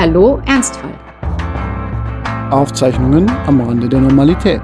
[0.00, 0.98] Hallo Ernstfall.
[2.50, 4.62] Aufzeichnungen am Rande der Normalität.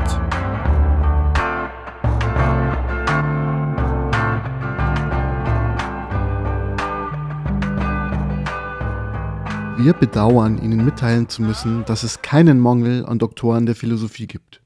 [9.77, 14.63] Wir bedauern, Ihnen mitteilen zu müssen, dass es keinen Mangel an Doktoren der Philosophie gibt.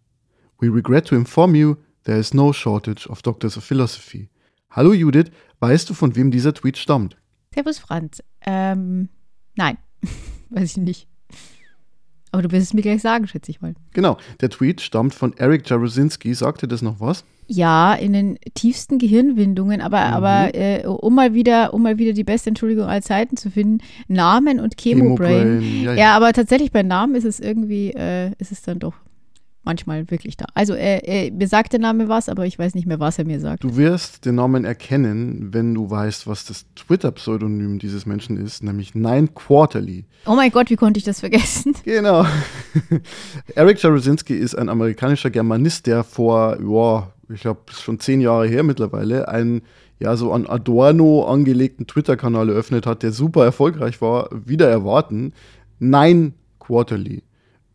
[0.61, 1.75] We regret to inform you
[2.05, 4.29] there is no shortage of doctors of philosophy.
[4.71, 7.17] Hallo Judith, weißt du, von wem dieser Tweet stammt?
[7.53, 8.23] Servus Franz.
[8.43, 9.09] Ähm,
[9.57, 9.77] nein,
[10.51, 11.07] weiß ich nicht.
[12.33, 13.75] Aber du wirst es mir gleich sagen, schätze ich mal.
[13.93, 16.33] Genau, der Tweet stammt von Eric Jarosinski.
[16.35, 17.25] Sagt dir das noch was?
[17.49, 20.13] Ja, in den tiefsten Gehirnwindungen, aber, mhm.
[20.13, 23.79] aber äh, um mal wieder, um mal wieder die beste Entschuldigung aller Zeiten zu finden,
[24.07, 25.61] Namen und Chemobrain.
[25.61, 25.99] Chemo ja, ja.
[25.99, 28.95] ja, aber tatsächlich bei Namen ist es irgendwie, äh, ist es dann doch
[29.63, 30.47] manchmal wirklich da.
[30.55, 33.25] Also er, er, mir sagt der Name was, aber ich weiß nicht mehr, was er
[33.25, 33.63] mir sagt.
[33.63, 38.95] Du wirst den Namen erkennen, wenn du weißt, was das Twitter-Pseudonym dieses Menschen ist, nämlich
[38.95, 40.07] Nine Quarterly.
[40.27, 41.75] Oh mein Gott, wie konnte ich das vergessen?
[41.85, 42.25] Genau.
[43.55, 48.63] Eric Jarosinski ist ein amerikanischer Germanist, der vor, ja, ich glaube, schon zehn Jahre her
[48.63, 49.63] mittlerweile, einen
[49.99, 55.33] ja, so an Adorno angelegten Twitter-Kanal eröffnet hat, der super erfolgreich war, wieder erwarten.
[55.79, 57.23] Nine Quarterly.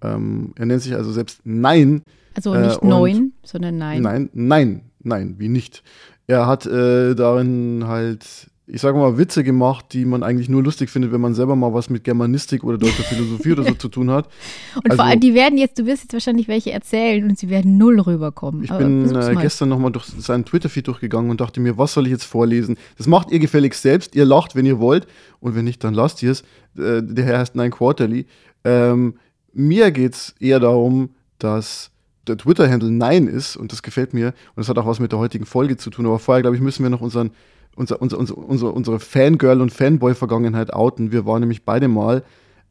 [0.05, 2.03] Ähm, er nennt sich also selbst Nein.
[2.35, 4.01] Also nicht äh, neun, sondern Nein.
[4.01, 5.83] Nein, nein, nein, wie nicht.
[6.27, 8.25] Er hat äh, darin halt,
[8.67, 11.73] ich sage mal, Witze gemacht, die man eigentlich nur lustig findet, wenn man selber mal
[11.73, 14.27] was mit Germanistik oder deutscher Philosophie oder so zu tun hat.
[14.75, 17.49] Und also, vor allem, die werden jetzt, du wirst jetzt wahrscheinlich welche erzählen und sie
[17.49, 18.63] werden null rüberkommen.
[18.63, 22.07] Ich Aber bin äh, gestern nochmal durch seinen Twitter-Feed durchgegangen und dachte mir, was soll
[22.07, 22.75] ich jetzt vorlesen?
[22.97, 24.15] Das macht ihr gefälligst selbst.
[24.15, 25.05] Ihr lacht, wenn ihr wollt.
[25.39, 26.41] Und wenn nicht, dann lasst ihr es.
[26.75, 28.25] Äh, der Herr heißt Nine Quarterly.
[28.63, 29.13] Ähm,
[29.55, 31.91] mir geht es eher darum, dass
[32.27, 35.19] der Twitter-Handle Nein ist und das gefällt mir und das hat auch was mit der
[35.19, 36.05] heutigen Folge zu tun.
[36.05, 37.31] Aber vorher, glaube ich, müssen wir noch unseren,
[37.75, 41.11] unser, unser, unser, unsere Fangirl- und Fanboy-Vergangenheit outen.
[41.11, 42.23] Wir waren nämlich beide mal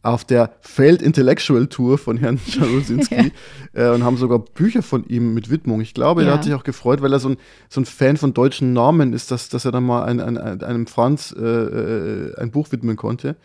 [0.02, 3.32] auf der Failed Intellectual Tour von Herrn Jarosinski
[3.74, 3.90] ja.
[3.90, 5.80] äh, und haben sogar Bücher von ihm mit Widmung.
[5.80, 6.28] Ich glaube, ja.
[6.28, 7.36] er hat sich auch gefreut, weil er so ein,
[7.70, 10.86] so ein Fan von deutschen Namen ist, dass, dass er dann mal ein, ein, einem
[10.86, 13.36] Franz äh, äh, ein Buch widmen konnte.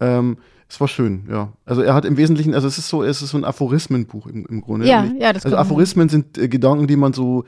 [0.00, 0.38] Ähm,
[0.70, 1.52] es war schön, ja.
[1.64, 4.46] Also er hat im Wesentlichen, also es ist so, es ist so ein Aphorismenbuch im,
[4.46, 4.86] im Grunde.
[4.86, 6.24] Ja, ja, das Also Aphorismen sein.
[6.32, 7.44] sind äh, Gedanken, die man so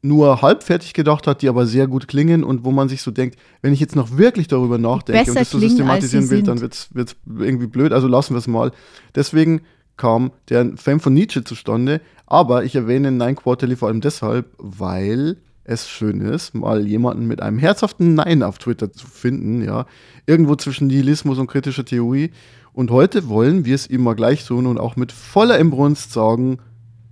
[0.00, 3.36] nur halbfertig gedacht hat, die aber sehr gut klingen und wo man sich so denkt,
[3.62, 7.16] wenn ich jetzt noch wirklich darüber nachdenke und das so systematisieren will, dann wird es
[7.26, 8.70] irgendwie blöd, also lassen wir es mal.
[9.14, 9.62] Deswegen
[9.96, 15.36] kam der Fan von Nietzsche zustande, aber ich erwähne Nine Quarterly vor allem deshalb, weil
[15.64, 19.86] es schön ist, mal jemanden mit einem herzhaften Nein auf Twitter zu finden, ja.
[20.26, 22.30] Irgendwo zwischen Nihilismus und kritischer Theorie.
[22.72, 26.58] Und heute wollen wir es ihm mal gleich tun und auch mit voller Imbrunst sagen,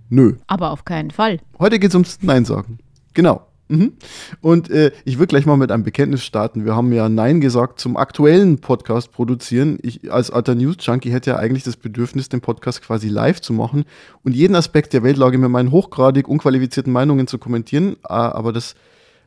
[0.09, 0.35] nö.
[0.47, 1.39] Aber auf keinen Fall.
[1.59, 2.79] Heute geht es ums Nein sagen.
[3.13, 3.45] Genau.
[3.71, 3.93] Mhm.
[4.41, 6.65] Und äh, ich würde gleich mal mit einem Bekenntnis starten.
[6.65, 9.79] Wir haben ja Nein gesagt zum aktuellen Podcast produzieren.
[9.81, 13.53] Ich als alter News Junkie hätte ja eigentlich das Bedürfnis, den Podcast quasi live zu
[13.53, 13.85] machen
[14.23, 17.95] und jeden Aspekt der Weltlage mit meinen hochgradig unqualifizierten Meinungen zu kommentieren.
[18.03, 18.75] Ah, aber das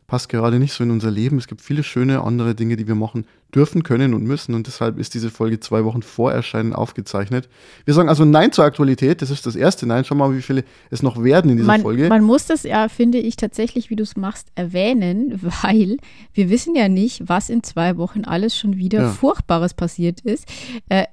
[0.07, 1.39] passt gerade nicht so in unser Leben.
[1.39, 4.55] Es gibt viele schöne andere Dinge, die wir machen dürfen, können und müssen.
[4.55, 7.49] Und deshalb ist diese Folge zwei Wochen vor Erscheinen aufgezeichnet.
[7.85, 9.23] Wir sagen also Nein zur Aktualität.
[9.23, 10.05] Das ist das erste Nein.
[10.05, 12.09] Schau mal, wie viele es noch werden in dieser man, Folge.
[12.09, 15.97] Man muss das ja, finde ich, tatsächlich, wie du es machst, erwähnen, weil
[16.33, 19.11] wir wissen ja nicht, was in zwei Wochen alles schon wieder ja.
[19.11, 20.47] Furchtbares passiert ist.
[20.89, 21.05] Äh,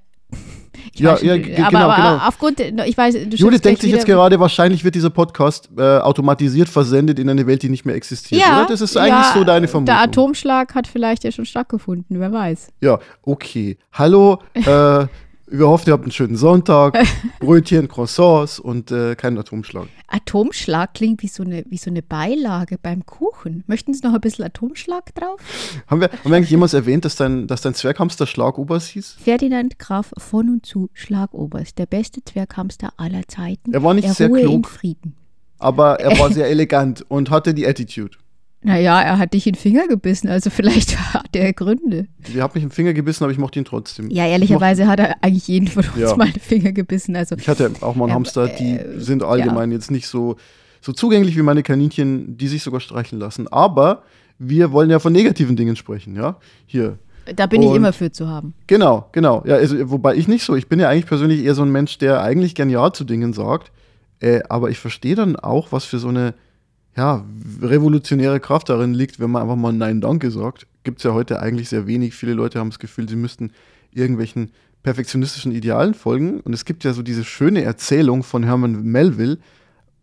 [0.96, 2.28] ja, ja genau, aber, aber genau.
[2.28, 6.70] aufgrund, ich weiß, du Judith denkt sich jetzt gerade, wahrscheinlich wird dieser Podcast äh, automatisiert
[6.70, 8.42] versendet in eine Welt, die nicht mehr existiert.
[8.42, 8.68] Ja, oder?
[8.68, 9.96] Das ist eigentlich ja, so deine Vermutung.
[9.96, 12.70] Der Atomschlag hat vielleicht ja schon stattgefunden, wer weiß.
[12.82, 13.78] Ja, okay.
[13.94, 15.06] Hallo, äh,
[15.52, 16.98] wir hoffen, ihr habt einen schönen Sonntag.
[17.40, 19.88] Brötchen, Croissants und äh, keinen Atomschlag.
[20.08, 23.64] Atomschlag klingt wie so, eine, wie so eine Beilage beim Kuchen.
[23.68, 25.40] Möchten Sie noch ein bisschen Atomschlag drauf?
[25.88, 29.18] Haben wir, haben wir eigentlich jemals erwähnt, dass dein, dass dein Zwerghamster Schlagobers hieß?
[29.22, 33.74] Ferdinand Graf von und zu Schlagobers, der beste Zwerghamster aller Zeiten.
[33.74, 34.68] Er war nicht er sehr klug.
[35.60, 38.18] Aber er war sehr elegant und hatte die Attitude.
[38.64, 42.08] Naja, er hat dich in den Finger gebissen, also vielleicht hat er Gründe.
[42.34, 44.10] Er hat mich in den Finger gebissen, aber ich mochte ihn trotzdem.
[44.12, 46.16] Ja, ehrlicherweise hat er eigentlich jeden von uns ja.
[46.16, 47.16] mal in den Finger gebissen.
[47.16, 49.78] Also, ich hatte auch mal einen Hamster, die äh, sind allgemein ja.
[49.78, 50.36] jetzt nicht so,
[50.80, 53.48] so zugänglich wie meine Kaninchen, die sich sogar streicheln lassen.
[53.48, 54.04] Aber
[54.38, 56.38] wir wollen ja von negativen Dingen sprechen, ja?
[56.68, 57.00] Hier.
[57.36, 58.54] Da bin Und ich immer für zu haben.
[58.68, 59.44] Genau, genau.
[59.46, 60.56] Ja, also, wobei ich nicht so.
[60.56, 63.34] Ich bin ja eigentlich persönlich eher so ein Mensch, der eigentlich gern Ja zu Dingen
[63.34, 63.72] sagt.
[64.20, 66.36] Äh, aber ich verstehe dann auch, was für so eine
[66.96, 67.26] ja,
[67.62, 70.68] revolutionäre Kraft darin liegt, wenn man einfach mal Nein Danke sagt.
[70.84, 72.14] Gibt es ja heute eigentlich sehr wenig.
[72.16, 73.52] Viele Leute haben das Gefühl, sie müssten
[73.92, 74.52] irgendwelchen
[74.84, 76.40] perfektionistischen Idealen folgen.
[76.42, 79.38] Und es gibt ja so diese schöne Erzählung von Herman Melville,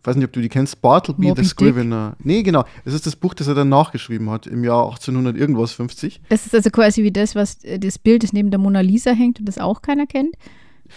[0.00, 2.14] Ich weiß nicht, ob du die kennst, Bartleby Moby the Scrivener.
[2.18, 2.26] Dick.
[2.26, 2.64] Nee, genau.
[2.84, 6.22] Es ist das Buch, das er dann nachgeschrieben hat im Jahr 1800 irgendwas 50.
[6.28, 9.10] Das ist also quasi wie das, was äh, das Bild, das neben der Mona Lisa
[9.10, 10.36] hängt und das auch keiner kennt.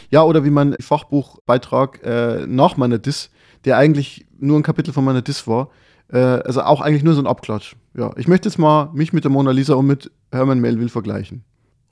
[0.10, 3.30] Ja, oder wie mein Fachbuchbeitrag äh, nach meiner Diss,
[3.66, 5.70] der eigentlich nur ein Kapitel von meiner Diss war.
[6.12, 7.76] Äh, also auch eigentlich nur so ein Abklatsch.
[7.96, 11.44] Ja, ich möchte jetzt mal mich mit der Mona Lisa und mit Herman Melville vergleichen.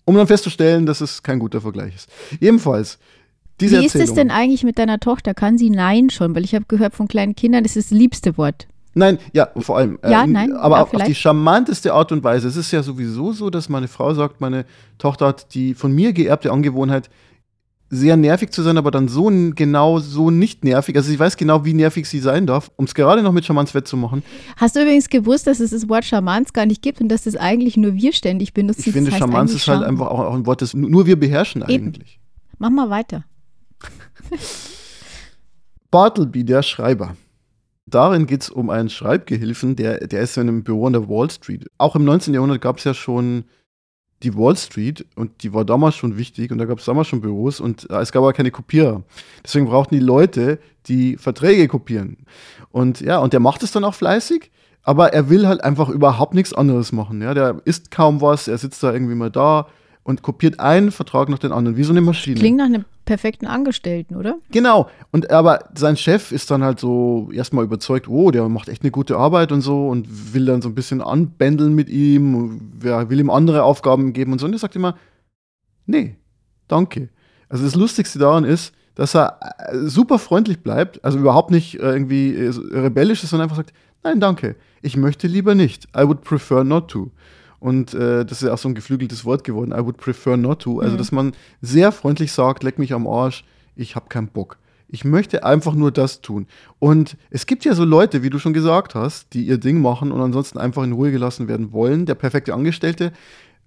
[0.06, 2.10] Um dann festzustellen, dass es kein guter Vergleich ist.
[2.42, 2.98] Ebenfalls,
[3.60, 4.04] diese Wie Erzählung.
[4.04, 5.34] ist es denn eigentlich mit deiner Tochter?
[5.34, 6.34] Kann sie Nein schon?
[6.36, 8.68] Weil ich habe gehört von kleinen Kindern, das ist das liebste Wort.
[8.96, 10.00] Nein, ja, vor allem.
[10.04, 10.54] Ja, äh, nein.
[10.54, 12.48] Aber ja, auf, auf, die charmanteste Art und Weise.
[12.48, 14.66] Es ist ja sowieso so, dass meine Frau sagt, meine
[14.98, 17.10] Tochter hat die von mir geerbte Angewohnheit,
[17.90, 20.96] sehr nervig zu sein, aber dann so genau so nicht nervig.
[20.96, 23.74] Also ich weiß genau, wie nervig sie sein darf, um es gerade noch mit Charmanz
[23.74, 24.24] wettzumachen.
[24.58, 27.36] Hast du übrigens gewusst, dass es das Wort Charmanz gar nicht gibt und dass das
[27.36, 28.84] eigentlich nur wir ständig benutzen?
[28.86, 31.88] Ich finde, das Charmanz ist halt einfach auch ein Wort, das nur wir beherrschen Eben.
[31.88, 32.20] eigentlich.
[32.60, 33.26] Mach mal weiter.
[35.92, 37.16] Bartleby, der Schreiber.
[37.88, 41.32] Darin geht es um einen Schreibgehilfen, der, der ist in einem Büro an der Wall
[41.32, 41.66] Street.
[41.80, 42.36] Auch im 19.
[42.36, 43.46] Jahrhundert gab es ja schon
[44.24, 47.22] die Wall Street und die war damals schon wichtig und da gab es damals schon
[47.22, 49.04] Büros und äh, es gab aber keine Kopierer.
[49.44, 52.18] Deswegen brauchten die Leute, die Verträge kopieren.
[52.72, 54.52] Und ja, und der macht es dann auch fleißig,
[54.84, 57.22] aber er will halt einfach überhaupt nichts anderes machen.
[57.22, 59.68] Ja, der isst kaum was, er sitzt da irgendwie mal da,
[60.10, 62.36] und kopiert einen Vertrag nach dem anderen, wie so eine Maschine.
[62.40, 64.40] Klingt nach einem perfekten Angestellten, oder?
[64.50, 64.90] Genau.
[65.12, 68.90] Und aber sein Chef ist dann halt so erstmal überzeugt, oh, der macht echt eine
[68.90, 73.30] gute Arbeit und so und will dann so ein bisschen anbändeln mit ihm, will ihm
[73.30, 74.48] andere Aufgaben geben und so.
[74.48, 74.98] Und er sagt immer,
[75.86, 76.16] nee,
[76.68, 77.10] danke.
[77.48, 81.84] Also das Lustigste daran ist, dass er äh, super freundlich bleibt, also überhaupt nicht äh,
[81.84, 83.74] irgendwie äh, rebellisch ist, sondern einfach sagt,
[84.04, 85.86] nein, danke, ich möchte lieber nicht.
[85.96, 87.12] I would prefer not to.
[87.60, 89.72] Und äh, das ist ja auch so ein geflügeltes Wort geworden.
[89.72, 90.80] I would prefer not to.
[90.80, 90.98] Also, mhm.
[90.98, 93.44] dass man sehr freundlich sagt, leck mich am Arsch,
[93.76, 94.58] ich habe keinen Bock.
[94.88, 96.48] Ich möchte einfach nur das tun.
[96.80, 100.12] Und es gibt ja so Leute, wie du schon gesagt hast, die ihr Ding machen
[100.12, 102.08] und ansonsten einfach in Ruhe gelassen werden wollen.
[102.08, 103.12] Der perfekte Angestellte,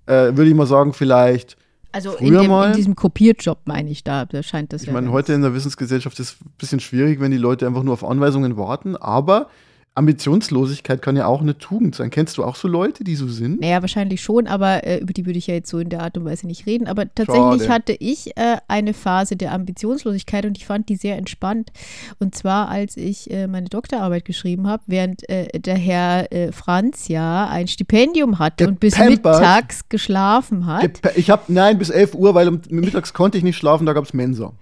[0.06, 1.56] äh, würde ich mal sagen, vielleicht.
[1.92, 4.92] Also in, dem, in, diesem Kopierjob meine ich da, da scheint das ich ja.
[4.92, 7.82] Ich meine, heute in der Wissensgesellschaft ist es ein bisschen schwierig, wenn die Leute einfach
[7.82, 9.48] nur auf Anweisungen warten, aber
[9.94, 12.08] Ambitionslosigkeit kann ja auch eine Tugend sein.
[12.08, 13.60] Kennst du auch so Leute, die so sind?
[13.60, 16.16] Naja, wahrscheinlich schon, aber äh, über die würde ich ja jetzt so in der Art
[16.16, 16.86] und Weise nicht reden.
[16.86, 17.68] Aber tatsächlich Schade.
[17.68, 21.72] hatte ich äh, eine Phase der Ambitionslosigkeit und ich fand die sehr entspannt.
[22.18, 27.08] Und zwar, als ich äh, meine Doktorarbeit geschrieben habe, während äh, der Herr äh, Franz
[27.08, 31.00] ja ein Stipendium hatte und bis mittags geschlafen hat.
[31.16, 34.04] ich habe, nein, bis 11 Uhr, weil um, mittags konnte ich nicht schlafen, da gab
[34.04, 34.54] es Mensa.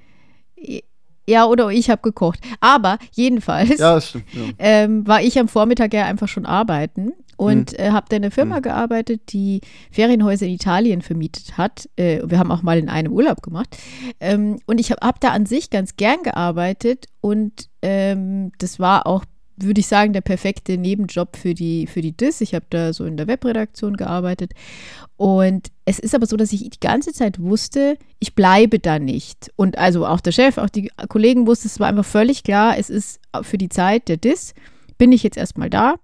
[1.30, 2.40] Ja, oder ich habe gekocht.
[2.60, 4.42] Aber jedenfalls ja, stimmt, ja.
[4.58, 7.78] ähm, war ich am Vormittag ja einfach schon arbeiten und mhm.
[7.78, 8.62] äh, habe da in einer Firma mhm.
[8.62, 9.60] gearbeitet, die
[9.92, 11.88] Ferienhäuser in Italien vermietet hat.
[11.96, 13.76] Äh, wir haben auch mal in einem Urlaub gemacht.
[14.18, 19.06] Ähm, und ich habe hab da an sich ganz gern gearbeitet und ähm, das war
[19.06, 19.24] auch
[19.62, 22.40] würde ich sagen, der perfekte Nebenjob für die, für die DIS.
[22.40, 24.52] Ich habe da so in der Webredaktion gearbeitet.
[25.16, 29.50] Und es ist aber so, dass ich die ganze Zeit wusste, ich bleibe da nicht.
[29.56, 32.90] Und also auch der Chef, auch die Kollegen wussten, es war einfach völlig klar, es
[32.90, 34.54] ist für die Zeit der DIS,
[34.98, 35.96] bin ich jetzt erstmal da.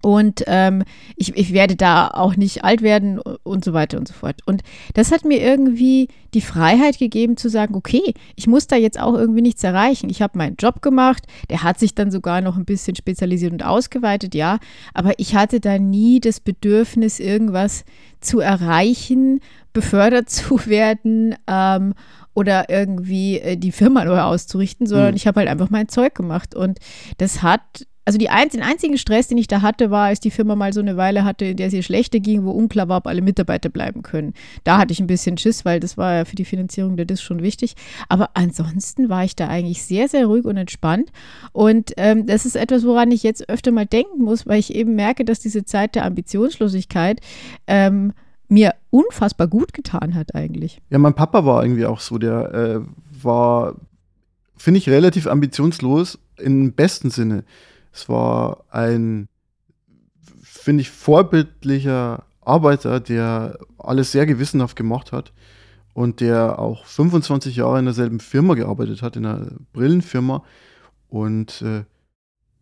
[0.00, 0.84] Und ähm,
[1.16, 4.40] ich, ich werde da auch nicht alt werden und so weiter und so fort.
[4.46, 4.62] Und
[4.94, 9.14] das hat mir irgendwie die Freiheit gegeben zu sagen, okay, ich muss da jetzt auch
[9.14, 10.08] irgendwie nichts erreichen.
[10.08, 13.64] Ich habe meinen Job gemacht, der hat sich dann sogar noch ein bisschen spezialisiert und
[13.64, 14.58] ausgeweitet, ja.
[14.94, 17.84] Aber ich hatte da nie das Bedürfnis, irgendwas
[18.20, 19.40] zu erreichen,
[19.72, 21.94] befördert zu werden ähm,
[22.34, 25.16] oder irgendwie äh, die Firma neu auszurichten, sondern mhm.
[25.16, 26.54] ich habe halt einfach mein Zeug gemacht.
[26.54, 26.78] Und
[27.16, 30.30] das hat also die ein, den einzigen Stress, den ich da hatte, war, als die
[30.30, 32.96] Firma mal so eine Weile hatte, in der es ihr schlechter ging, wo unklar war,
[32.96, 34.32] ob alle Mitarbeiter bleiben können.
[34.64, 37.20] Da hatte ich ein bisschen Schiss, weil das war ja für die Finanzierung der DIS
[37.20, 37.74] schon wichtig.
[38.08, 41.12] Aber ansonsten war ich da eigentlich sehr, sehr ruhig und entspannt.
[41.52, 44.94] Und ähm, das ist etwas, woran ich jetzt öfter mal denken muss, weil ich eben
[44.94, 47.20] merke, dass diese Zeit der Ambitionslosigkeit
[47.66, 48.14] ähm,
[48.48, 50.80] mir unfassbar gut getan hat eigentlich.
[50.88, 52.80] Ja, mein Papa war irgendwie auch so, der äh,
[53.22, 53.74] war,
[54.56, 57.44] finde ich, relativ ambitionslos im besten Sinne.
[57.98, 59.28] Es war ein,
[60.40, 65.32] finde ich, vorbildlicher Arbeiter, der alles sehr gewissenhaft gemacht hat
[65.94, 70.44] und der auch 25 Jahre in derselben Firma gearbeitet hat, in einer Brillenfirma.
[71.08, 71.82] Und äh,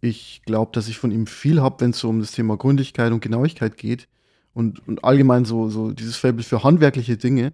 [0.01, 3.13] ich glaube, dass ich von ihm viel habe, wenn es so um das Thema Gründlichkeit
[3.13, 4.09] und Genauigkeit geht
[4.55, 7.53] und, und allgemein so, so dieses Faible für handwerkliche Dinge.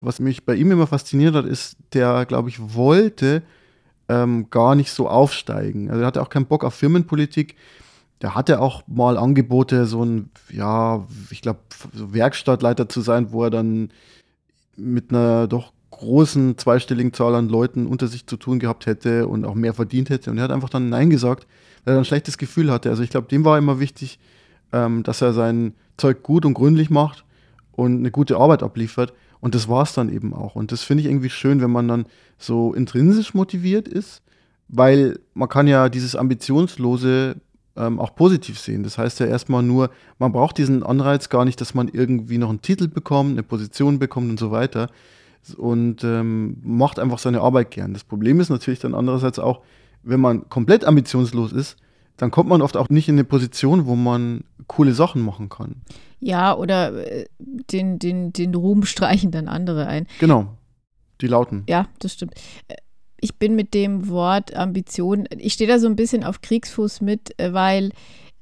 [0.00, 3.42] Was mich bei ihm immer fasziniert hat, ist, der, glaube ich, wollte
[4.10, 5.88] ähm, gar nicht so aufsteigen.
[5.88, 7.54] Also er hatte auch keinen Bock auf Firmenpolitik.
[8.22, 11.60] Der hatte auch mal Angebote, so ein, ja, ich glaube,
[11.94, 13.90] so Werkstattleiter zu sein, wo er dann
[14.76, 19.44] mit einer doch großen zweistelligen Zahl an Leuten unter sich zu tun gehabt hätte und
[19.44, 20.30] auch mehr verdient hätte.
[20.30, 21.46] Und er hat einfach dann Nein gesagt,
[21.84, 22.90] weil er ein schlechtes Gefühl hatte.
[22.90, 24.18] Also ich glaube, dem war immer wichtig,
[24.72, 27.24] ähm, dass er sein Zeug gut und gründlich macht
[27.72, 29.12] und eine gute Arbeit abliefert.
[29.40, 30.54] Und das war es dann eben auch.
[30.54, 32.06] Und das finde ich irgendwie schön, wenn man dann
[32.38, 34.22] so intrinsisch motiviert ist,
[34.68, 37.36] weil man kann ja dieses Ambitionslose
[37.76, 38.82] ähm, auch positiv sehen.
[38.82, 42.50] Das heißt ja erstmal nur, man braucht diesen Anreiz gar nicht, dass man irgendwie noch
[42.50, 44.90] einen Titel bekommt, eine Position bekommt und so weiter.
[45.56, 47.94] Und ähm, macht einfach seine Arbeit gern.
[47.94, 49.62] Das Problem ist natürlich dann andererseits auch,
[50.02, 51.76] wenn man komplett ambitionslos ist,
[52.20, 55.76] dann kommt man oft auch nicht in eine Position, wo man coole Sachen machen kann.
[56.18, 60.06] Ja, oder äh, den, den, den Ruhm streichen dann andere ein.
[60.18, 60.48] Genau,
[61.22, 61.64] die lauten.
[61.66, 62.34] Ja, das stimmt.
[62.68, 62.76] Äh,
[63.22, 67.38] ich bin mit dem Wort Ambition, ich stehe da so ein bisschen auf Kriegsfuß mit,
[67.40, 67.90] äh, weil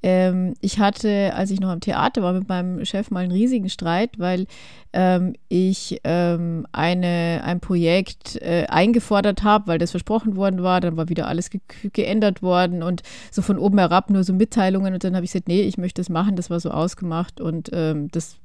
[0.02, 3.69] ähm, ich hatte, als ich noch am Theater war, mit meinem Chef mal einen riesigen
[3.69, 4.47] Streit, weil
[4.93, 10.81] ähm, ich ähm, eine, ein Projekt äh, eingefordert habe, weil das versprochen worden war.
[10.81, 11.61] Dann war wieder alles ge
[11.93, 14.95] geändert worden und so von oben herab nur so Mitteilungen.
[14.95, 16.37] Und dann habe ich gesagt, nee, ich möchte das machen.
[16.37, 18.37] Das war so ausgemacht und ähm, das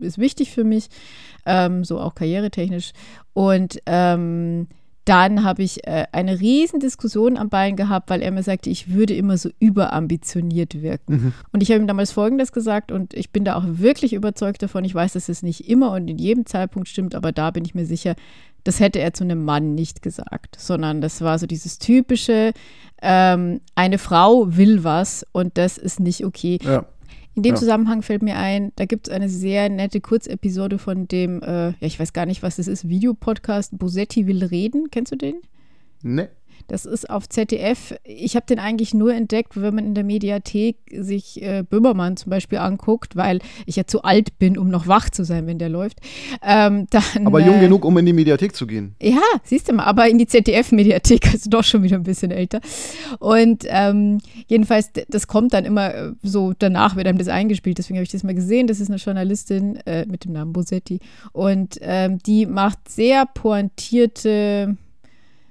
[0.00, 0.88] ist wichtig für mich,
[1.44, 2.92] ähm, so auch karrieretechnisch.
[3.32, 4.68] Und ähm,
[5.06, 8.92] dann habe ich äh, eine riesen Diskussion am Bein gehabt, weil er mir sagte, ich
[8.92, 11.12] würde immer so überambitioniert wirken.
[11.12, 11.32] Mhm.
[11.52, 14.84] Und ich habe ihm damals Folgendes gesagt und ich bin da auch wirklich überzeugt davon.
[14.84, 17.74] Ich weiß, dass es nicht immer und in jedem Zeitpunkt stimmt, aber da bin ich
[17.74, 18.16] mir sicher,
[18.64, 22.52] das hätte er zu einem Mann nicht gesagt, sondern das war so dieses typische,
[23.00, 26.58] ähm, eine Frau will was und das ist nicht okay.
[26.64, 26.84] Ja.
[27.36, 27.60] In dem ja.
[27.60, 31.74] Zusammenhang fällt mir ein, da gibt es eine sehr nette Kurzepisode von dem, äh, ja,
[31.80, 34.90] ich weiß gar nicht, was das ist, Videopodcast Bosetti will reden.
[34.90, 35.36] Kennst du den?
[36.02, 36.28] Nee.
[36.68, 37.94] Das ist auf ZDF.
[38.04, 42.30] Ich habe den eigentlich nur entdeckt, wenn man in der Mediathek sich äh, Böhmermann zum
[42.30, 45.68] Beispiel anguckt, weil ich ja zu alt bin, um noch wach zu sein, wenn der
[45.68, 46.00] läuft.
[46.42, 48.94] Ähm, dann, aber jung äh, genug, um in die Mediathek zu gehen.
[49.00, 52.60] Ja, siehst du mal, aber in die ZDF-Mediathek, also doch schon wieder ein bisschen älter.
[53.18, 57.78] Und ähm, jedenfalls, das kommt dann immer äh, so, danach wird einem das eingespielt.
[57.78, 58.66] Deswegen habe ich das mal gesehen.
[58.66, 60.98] Das ist eine Journalistin äh, mit dem Namen Bosetti.
[61.32, 64.76] Und ähm, die macht sehr pointierte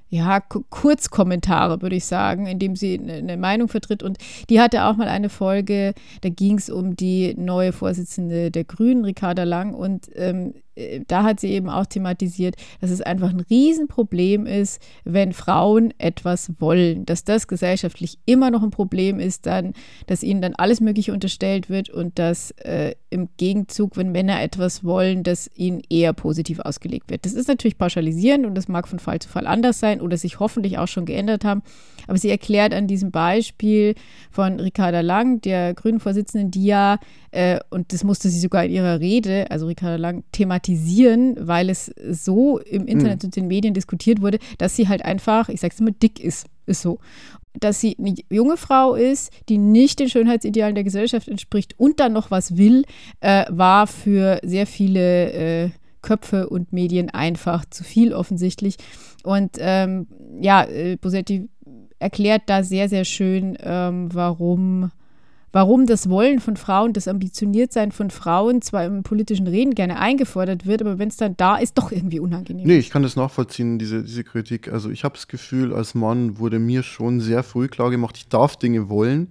[0.10, 4.04] ja, Kurzkommentare, würde ich sagen, in dem sie eine Meinung vertritt.
[4.04, 4.18] Und
[4.50, 9.04] die hatte auch mal eine Folge, da ging es um die neue Vorsitzende der Grünen,
[9.04, 9.74] Ricarda Lang.
[9.74, 14.82] Und ähm, äh, da hat sie eben auch thematisiert, dass es einfach ein Riesenproblem ist,
[15.04, 19.74] wenn Frauen etwas wollen, dass das gesellschaftlich immer noch ein Problem ist, dann,
[20.08, 24.84] dass ihnen dann alles Mögliche unterstellt wird und dass äh, im Gegenzug, wenn Männer etwas
[24.84, 27.26] wollen, dass ihnen eher positiv ausgelegt wird.
[27.26, 30.40] Das ist natürlich pauschalisierend und das mag von Fall zu Fall anders sein oder sich
[30.40, 31.62] hoffentlich auch schon geändert haben.
[32.08, 33.96] Aber sie erklärt an diesem Beispiel
[34.32, 37.00] von Ricarda Lang, der Grünen-Vorsitzenden, die ja,
[37.32, 41.92] äh, und das musste sie sogar in ihrer Rede, also Ricarda Lang, thematisieren, weil es
[42.10, 43.28] so im Internet mhm.
[43.28, 46.48] und den Medien diskutiert wurde, dass sie halt einfach, ich sag's immer, dick ist.
[46.68, 47.00] Ist so
[47.60, 52.14] dass sie eine junge Frau ist, die nicht den Schönheitsidealen der Gesellschaft entspricht und dann
[52.14, 52.84] noch was will,
[53.22, 55.70] äh, war für sehr viele äh,
[56.06, 58.78] Köpfe und Medien einfach zu viel offensichtlich.
[59.24, 60.08] Und ähm,
[60.40, 61.50] ja, äh, Bosetti
[61.98, 64.92] erklärt da sehr, sehr schön, ähm, warum,
[65.52, 70.68] warum das Wollen von Frauen, das Ambitioniertsein von Frauen zwar im politischen Reden gerne eingefordert
[70.68, 72.68] wird, aber wenn es dann da ist, doch irgendwie unangenehm.
[72.68, 74.72] Nee, ich kann das nachvollziehen, diese, diese Kritik.
[74.72, 78.28] Also ich habe das Gefühl, als Mann wurde mir schon sehr früh klar gemacht, ich
[78.28, 79.30] darf Dinge wollen.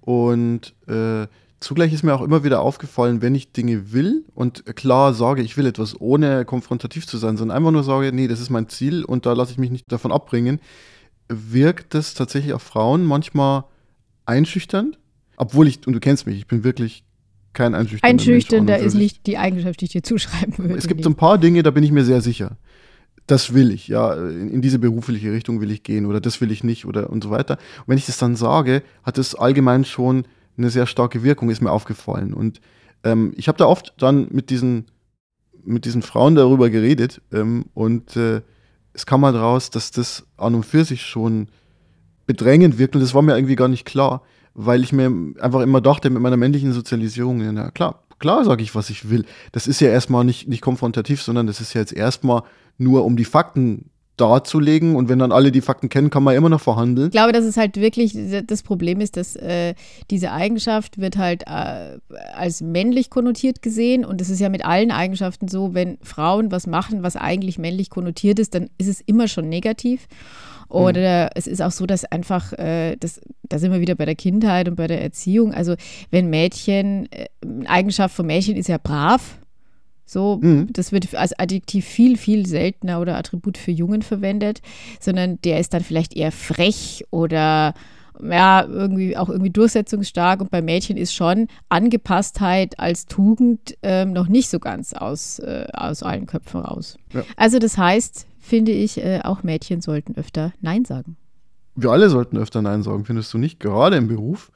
[0.00, 1.26] Und äh,
[1.64, 5.56] zugleich ist mir auch immer wieder aufgefallen, wenn ich Dinge will und klar sage, ich
[5.56, 9.04] will etwas, ohne konfrontativ zu sein, sondern einfach nur sage, nee, das ist mein Ziel
[9.04, 10.60] und da lasse ich mich nicht davon abbringen,
[11.28, 13.64] wirkt es tatsächlich auf Frauen manchmal
[14.26, 14.98] einschüchternd.
[15.36, 17.04] Obwohl ich, und du kennst mich, ich bin wirklich
[17.54, 20.74] kein einschüchternder Einschüchternder ist nicht die Eigenschaft, die ich dir zuschreiben würde.
[20.74, 22.58] Es gibt so ein paar Dinge, da bin ich mir sehr sicher.
[23.26, 26.50] Das will ich, ja, in, in, diese berufliche Richtung will ich gehen oder das will
[26.50, 27.54] ich nicht oder und so weiter.
[27.78, 31.60] Und wenn ich das dann sage, hat es allgemein schon eine sehr starke Wirkung, ist
[31.60, 32.34] mir aufgefallen.
[32.34, 32.60] Und
[33.02, 34.86] ähm, ich habe da oft dann mit diesen,
[35.64, 38.42] mit diesen Frauen darüber geredet ähm, und äh,
[38.92, 41.48] es kam halt raus, dass das an und für sich schon
[42.26, 44.22] bedrängend wirkt und das war mir irgendwie gar nicht klar,
[44.54, 48.74] weil ich mir einfach immer dachte, mit meiner männlichen Sozialisierung, ja klar, klar sage ich,
[48.74, 49.24] was ich will.
[49.52, 52.42] Das ist ja erstmal nicht, nicht konfrontativ, sondern das ist ja jetzt erstmal
[52.78, 56.48] nur um die Fakten darzulegen und wenn dann alle die Fakten kennen, kann man immer
[56.48, 57.08] noch verhandeln.
[57.08, 58.16] Ich glaube, dass es halt wirklich
[58.46, 59.74] das Problem ist, dass äh,
[60.10, 61.98] diese Eigenschaft wird halt äh,
[62.34, 66.66] als männlich konnotiert gesehen und es ist ja mit allen Eigenschaften so, wenn Frauen was
[66.66, 70.06] machen, was eigentlich männlich konnotiert ist, dann ist es immer schon negativ.
[70.68, 71.30] Oder mhm.
[71.34, 74.68] es ist auch so, dass einfach, äh, das, da sind wir wieder bei der Kindheit
[74.68, 75.52] und bei der Erziehung.
[75.52, 75.74] Also
[76.10, 77.26] wenn Mädchen, äh,
[77.66, 79.38] Eigenschaft von Mädchen ist ja brav,
[80.06, 80.68] So, mhm.
[80.72, 84.60] das wird als Adjektiv viel, viel seltener oder Attribut für Jungen verwendet,
[85.00, 87.74] sondern der ist dann vielleicht eher frech oder
[88.22, 94.28] ja, irgendwie auch irgendwie durchsetzungsstark und bei Mädchen ist schon Angepasstheit als Tugend ähm, noch
[94.28, 96.96] nicht so ganz aus, äh, aus allen Köpfen raus.
[97.12, 97.24] Ja.
[97.36, 101.16] Also das heißt, finde ich, äh, auch Mädchen sollten öfter Nein sagen.
[101.74, 103.58] Wir alle sollten öfter Nein sagen, findest du nicht?
[103.58, 104.52] Gerade im Beruf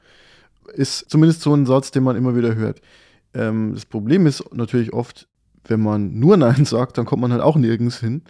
[0.73, 2.81] ist zumindest so ein Satz, den man immer wieder hört.
[3.33, 5.27] Ähm, das Problem ist natürlich oft,
[5.65, 8.21] wenn man nur Nein sagt, dann kommt man halt auch nirgends hin.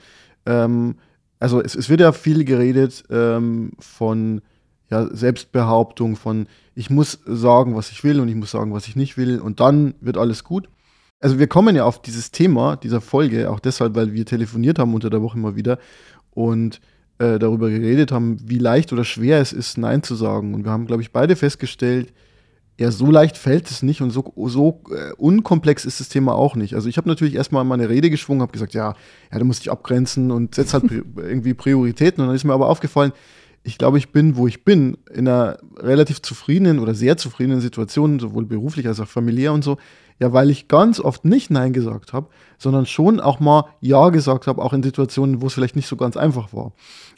[0.46, 0.96] Ähm,
[1.40, 4.42] also es, es, wird ja viel geredet ähm, von
[4.90, 8.96] ja, Selbstbehauptung, von ich muss sagen, was ich will und ich muss sagen, was ich
[8.96, 10.70] nicht will und dann wird alles gut.
[11.22, 14.94] Also wir kommen ja auf dieses Thema dieser Folge, auch deshalb, weil wir telefoniert haben
[14.94, 15.78] unter der Woche immer wieder
[16.32, 16.80] und
[17.20, 20.54] äh, darüber geredet haben, wie leicht oder schwer es ist, Nein zu sagen.
[20.54, 22.14] Und wir haben, glaube ich, beide festgestellt,
[22.80, 26.56] ja, so leicht fällt es nicht und so, so äh, unkomplex ist das Thema auch
[26.56, 26.76] nicht.
[26.76, 28.96] Also ich habe natürlich erstmal meine Rede geschwungen, habe gesagt, ja,
[29.30, 30.86] ja, du musst dich abgrenzen und setz halt
[31.18, 32.22] irgendwie Prioritäten.
[32.22, 33.12] Und dann ist mir aber aufgefallen,
[33.64, 38.18] ich glaube, ich bin, wo ich bin, in einer relativ zufriedenen oder sehr zufriedenen Situation,
[38.18, 39.78] sowohl beruflich als auch familiär und so.
[40.18, 44.48] Ja, weil ich ganz oft nicht Nein gesagt habe, sondern schon auch mal Ja gesagt
[44.48, 46.72] habe, auch in Situationen, wo es vielleicht nicht so ganz einfach war.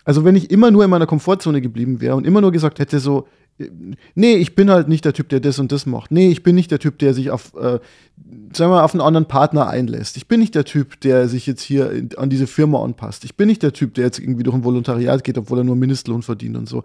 [0.06, 3.00] Also wenn ich immer nur in meiner Komfortzone geblieben wäre und immer nur gesagt hätte
[3.00, 3.28] so,
[4.16, 6.12] nee, ich bin halt nicht der Typ, der das und das macht.
[6.12, 7.80] Nee, ich bin nicht der Typ, der sich auf, äh,
[8.54, 10.18] sagen wir mal, auf einen anderen Partner einlässt.
[10.18, 13.26] Ich bin nicht der Typ, der sich jetzt hier in, an diese Firma anpasst.
[13.26, 15.76] Ich bin nicht der Typ, der jetzt irgendwie durch ein Volontariat geht, obwohl er nur
[15.76, 16.84] Mindestlohn verdient und so.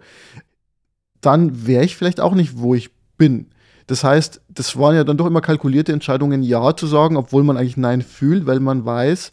[1.21, 3.47] Dann wäre ich vielleicht auch nicht, wo ich bin.
[3.87, 7.57] Das heißt, das waren ja dann doch immer kalkulierte Entscheidungen, Ja zu sagen, obwohl man
[7.57, 9.31] eigentlich Nein fühlt, weil man weiß,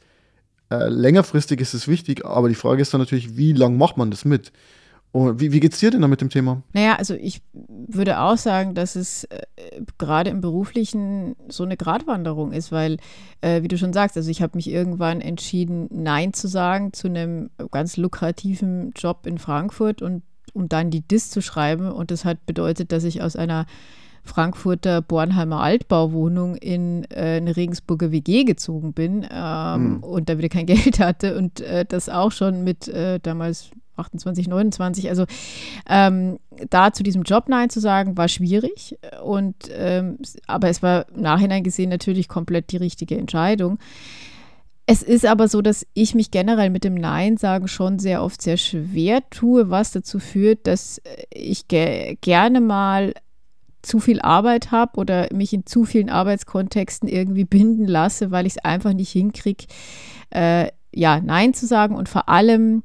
[0.70, 4.10] äh, längerfristig ist es wichtig, aber die Frage ist dann natürlich, wie lange macht man
[4.10, 4.52] das mit?
[5.14, 6.62] Wie, wie geht es dir denn da mit dem Thema?
[6.72, 9.42] Naja, also ich würde auch sagen, dass es äh,
[9.96, 12.96] gerade im Beruflichen so eine Gratwanderung ist, weil,
[13.40, 17.06] äh, wie du schon sagst, also ich habe mich irgendwann entschieden, Nein zu sagen zu
[17.06, 21.92] einem ganz lukrativen Job in Frankfurt und um dann die DIS zu schreiben.
[21.92, 23.66] Und das hat bedeutet, dass ich aus einer
[24.24, 30.02] Frankfurter Bornheimer Altbauwohnung in äh, eine Regensburger WG gezogen bin ähm, mhm.
[30.02, 34.48] und da wieder kein Geld hatte und äh, das auch schon mit äh, damals 28,
[34.48, 35.08] 29.
[35.08, 35.24] Also
[35.88, 36.38] ähm,
[36.70, 38.98] da zu diesem Job Nein zu sagen, war schwierig.
[39.22, 43.78] Und ähm, aber es war im Nachhinein gesehen natürlich komplett die richtige Entscheidung.
[44.86, 48.42] Es ist aber so, dass ich mich generell mit dem Nein sagen schon sehr oft
[48.42, 53.14] sehr schwer tue, was dazu führt, dass ich ge gerne mal
[53.84, 58.54] zu viel Arbeit habe oder mich in zu vielen Arbeitskontexten irgendwie binden lasse, weil ich
[58.56, 59.66] es einfach nicht hinkriege,
[60.30, 62.82] äh, ja, Nein zu sagen und vor allem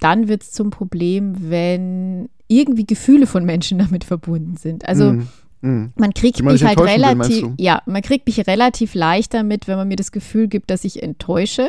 [0.00, 4.86] dann wird es zum Problem, wenn irgendwie Gefühle von Menschen damit verbunden sind.
[4.86, 9.66] Also mm, man kriegt mich halt relativ, will, ja, man kriegt mich relativ leicht damit,
[9.66, 11.68] wenn man mir das Gefühl gibt, dass ich enttäusche.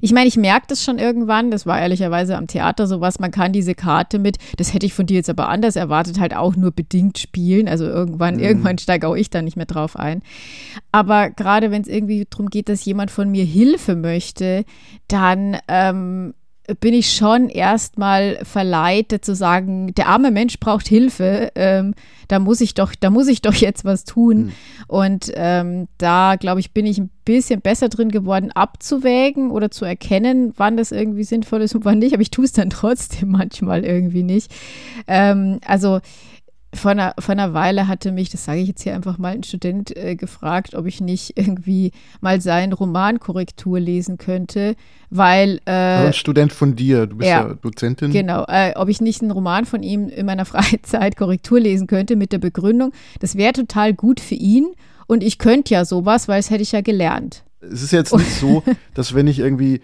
[0.00, 3.52] Ich meine, ich merke das schon irgendwann, das war ehrlicherweise am Theater sowas, man kann
[3.52, 6.72] diese Karte mit, das hätte ich von dir jetzt aber anders erwartet, halt auch nur
[6.72, 7.68] bedingt spielen.
[7.68, 8.40] Also irgendwann, mm.
[8.40, 10.22] irgendwann steige auch ich da nicht mehr drauf ein.
[10.90, 14.64] Aber gerade wenn es irgendwie darum geht, dass jemand von mir Hilfe möchte,
[15.06, 16.34] dann ähm,
[16.80, 21.94] bin ich schon erstmal verleitet zu sagen, der arme Mensch braucht Hilfe, ähm,
[22.28, 24.36] da muss ich doch, da muss ich doch jetzt was tun.
[24.36, 24.52] Mhm.
[24.88, 29.84] Und ähm, da, glaube ich, bin ich ein bisschen besser drin geworden, abzuwägen oder zu
[29.84, 32.14] erkennen, wann das irgendwie sinnvoll ist und wann nicht.
[32.14, 34.50] Aber ich tue es dann trotzdem manchmal irgendwie nicht.
[35.06, 36.00] Ähm, also
[36.76, 39.42] vor einer, vor einer Weile hatte mich, das sage ich jetzt hier einfach mal, ein
[39.42, 44.76] Student äh, gefragt, ob ich nicht irgendwie mal seinen Roman Korrektur lesen könnte,
[45.10, 45.60] weil.
[45.66, 48.12] Äh, also ein Student von dir, du bist ja, ja Dozentin.
[48.12, 52.16] Genau, äh, ob ich nicht einen Roman von ihm in meiner Freizeit Korrektur lesen könnte
[52.16, 54.66] mit der Begründung, das wäre total gut für ihn
[55.06, 57.44] und ich könnte ja sowas, weil es hätte ich ja gelernt.
[57.60, 58.62] Es ist jetzt nicht so,
[58.94, 59.80] dass wenn ich irgendwie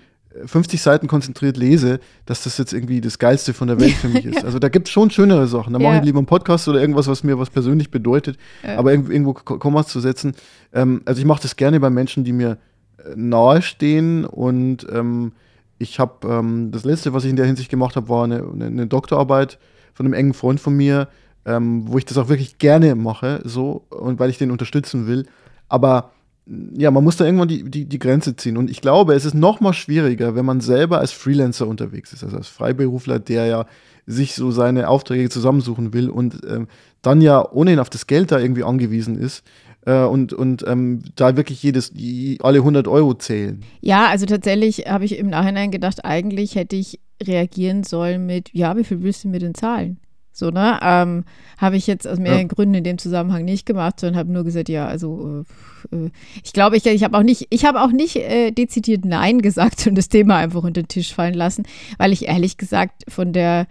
[0.46, 4.24] 50 Seiten konzentriert lese, dass das jetzt irgendwie das Geilste von der Welt für mich
[4.24, 4.44] ist.
[4.44, 5.72] Also da gibt es schon schönere Sachen.
[5.72, 5.88] Da ja.
[5.88, 8.38] mache ich lieber einen Podcast oder irgendwas, was mir was persönlich bedeutet.
[8.62, 8.78] Ja.
[8.78, 10.34] Aber irgendwo Kommas zu setzen.
[10.72, 12.58] Ähm, also ich mache das gerne bei Menschen, die mir
[12.98, 14.24] äh, nahestehen.
[14.24, 15.32] Und ähm,
[15.78, 18.86] ich habe ähm, das letzte, was ich in der Hinsicht gemacht habe, war eine, eine,
[18.86, 19.58] Doktorarbeit
[19.94, 21.08] von einem engen Freund von mir,
[21.44, 25.26] ähm, wo ich das auch wirklich gerne mache, so und weil ich den unterstützen will.
[25.68, 26.12] Aber
[26.46, 28.56] ja, man muss da irgendwann die, die, die Grenze ziehen.
[28.56, 32.24] Und ich glaube, es ist noch mal schwieriger, wenn man selber als Freelancer unterwegs ist,
[32.24, 33.66] also als Freiberufler, der ja
[34.06, 36.66] sich so seine Aufträge zusammensuchen will und ähm,
[37.02, 39.44] dann ja ohnehin auf das Geld da irgendwie angewiesen ist.
[39.86, 41.92] Äh, und, und ähm, da wirklich jedes,
[42.40, 43.64] alle 100 Euro zählen.
[43.80, 48.76] Ja, also tatsächlich habe ich im Nachhinein gedacht, eigentlich hätte ich reagieren sollen mit, ja,
[48.76, 49.98] wie viel willst du mir denn zahlen?
[50.42, 50.80] So, ne?
[50.82, 51.24] Ähm,
[51.56, 52.48] habe ich jetzt aus mehreren ja.
[52.48, 55.44] Gründen in dem Zusammenhang nicht gemacht, sondern habe nur gesagt, ja, also
[55.92, 56.10] äh, äh
[56.42, 59.86] ich glaube, ich, ich habe auch nicht, ich habe auch nicht äh, dezidiert Nein gesagt
[59.86, 61.62] und das Thema einfach unter den Tisch fallen lassen,
[61.96, 63.68] weil ich ehrlich gesagt von der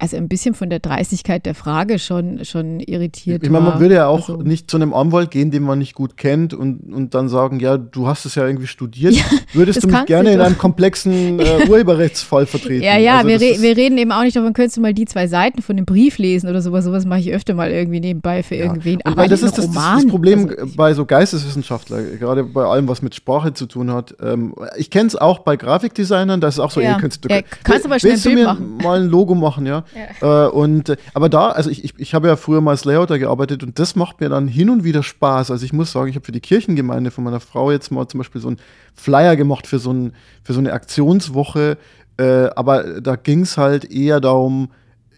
[0.00, 3.42] also ein bisschen von der Dreistigkeit der Frage schon, schon irritiert.
[3.42, 5.94] Ich meine, man würde ja auch also, nicht zu einem Anwalt gehen, den man nicht
[5.94, 9.14] gut kennt und, und dann sagen, ja, du hast es ja irgendwie studiert.
[9.14, 12.84] Ja, Würdest du mich gerne in einem komplexen äh, Urheberrechtsfall vertreten?
[12.84, 15.04] Ja, ja, also wir, re wir reden eben auch nicht davon, könntest du mal die
[15.04, 16.84] zwei Seiten von dem Brief lesen oder sowas.
[16.84, 18.66] Sowas mache ich öfter mal irgendwie nebenbei für ja.
[18.66, 19.00] irgendwen.
[19.04, 23.02] Aber das ist das, das, das, Problem also, bei so Geisteswissenschaftlern, gerade bei allem, was
[23.02, 24.14] mit Sprache zu tun hat.
[24.22, 26.94] Ähm, ich kenne es auch bei Grafikdesignern, das ist auch so, ja.
[26.94, 28.78] ey, kannst, du, ja, kannst aber schnell willst du mir machen.
[28.80, 29.82] mal ein Logo machen, ja?
[29.94, 30.46] Ja.
[30.46, 33.62] Äh, und, aber da, also ich, ich, ich habe ja früher mal als Layouter gearbeitet
[33.62, 35.50] und das macht mir dann hin und wieder Spaß.
[35.50, 38.18] Also ich muss sagen, ich habe für die Kirchengemeinde von meiner Frau jetzt mal zum
[38.18, 38.58] Beispiel so einen
[38.94, 41.78] Flyer gemacht für so, ein, für so eine Aktionswoche.
[42.18, 44.70] Äh, aber da ging es halt eher darum,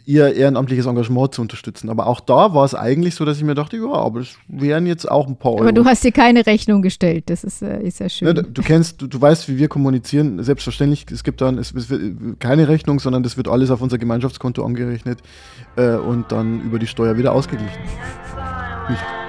[0.07, 1.89] ihr ehrenamtliches Engagement zu unterstützen.
[1.91, 4.87] Aber auch da war es eigentlich so, dass ich mir dachte, ja, aber es wären
[4.87, 5.63] jetzt auch ein paar Euro.
[5.63, 8.29] Aber du hast dir keine Rechnung gestellt, das ist, äh, ist ja schön.
[8.29, 10.43] Ja, du, du, kennst, du, du, weißt, wie wir kommunizieren.
[10.43, 11.93] Selbstverständlich, es gibt dann es, es
[12.39, 15.19] keine Rechnung, sondern das wird alles auf unser Gemeinschaftskonto angerechnet
[15.77, 17.81] äh, und dann über die Steuer wieder ausgeglichen.
[18.89, 19.20] Nicht.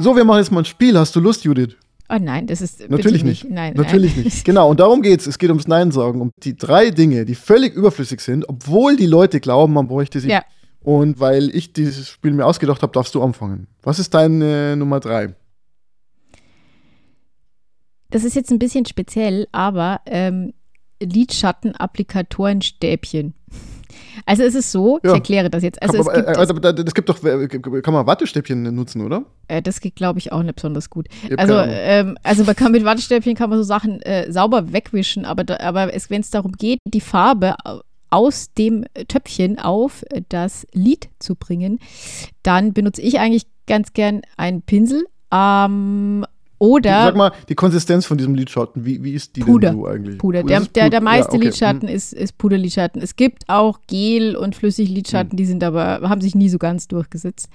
[0.00, 0.98] So, wir machen jetzt mal ein Spiel.
[0.98, 1.76] Hast du Lust, Judith?
[2.08, 3.44] Oh nein, das ist natürlich nicht.
[3.44, 3.52] nicht.
[3.52, 4.24] Nein, natürlich nein.
[4.24, 4.42] nicht.
[4.46, 5.26] Genau, und darum geht es.
[5.26, 9.04] Es geht ums Nein sagen, um die drei Dinge, die völlig überflüssig sind, obwohl die
[9.04, 10.30] Leute glauben, man bräuchte sie.
[10.30, 10.42] Ja.
[10.80, 13.66] Und weil ich dieses Spiel mir ausgedacht habe, darfst du anfangen.
[13.82, 15.34] Was ist deine Nummer drei?
[18.08, 20.54] Das ist jetzt ein bisschen speziell, aber ähm,
[21.02, 23.34] Lidschatten-Applikatoren-Stäbchen.
[24.26, 25.10] Also es ist so, ja.
[25.10, 25.82] ich erkläre das jetzt.
[25.82, 29.24] Also kann, es gibt äh, das, gibt doch, äh, kann man Wattestäbchen nutzen, oder?
[29.48, 31.08] Äh, das geht, glaube ich, auch nicht besonders gut.
[31.36, 35.44] Also, ähm, also man kann mit Wattestäbchen kann man so Sachen äh, sauber wegwischen, aber,
[35.44, 37.54] da, aber wenn es darum geht, die Farbe
[38.10, 41.78] aus dem Töpfchen auf das Lid zu bringen,
[42.42, 45.04] dann benutze ich eigentlich ganz gern einen Pinsel.
[45.32, 46.26] Ähm,
[46.60, 47.04] oder.
[47.04, 50.18] Sag mal, die Konsistenz von diesem Lidschatten, wie, wie ist die Puder, denn so eigentlich?
[50.18, 50.42] Puder.
[50.44, 51.46] Der, der, der meiste ja, okay.
[51.46, 51.94] Lidschatten hm.
[51.94, 53.00] ist, ist Puderlidschatten.
[53.00, 55.36] Es gibt auch Gel- und Flüssiglidschatten, hm.
[55.38, 57.48] die sind aber, haben sich nie so ganz durchgesetzt.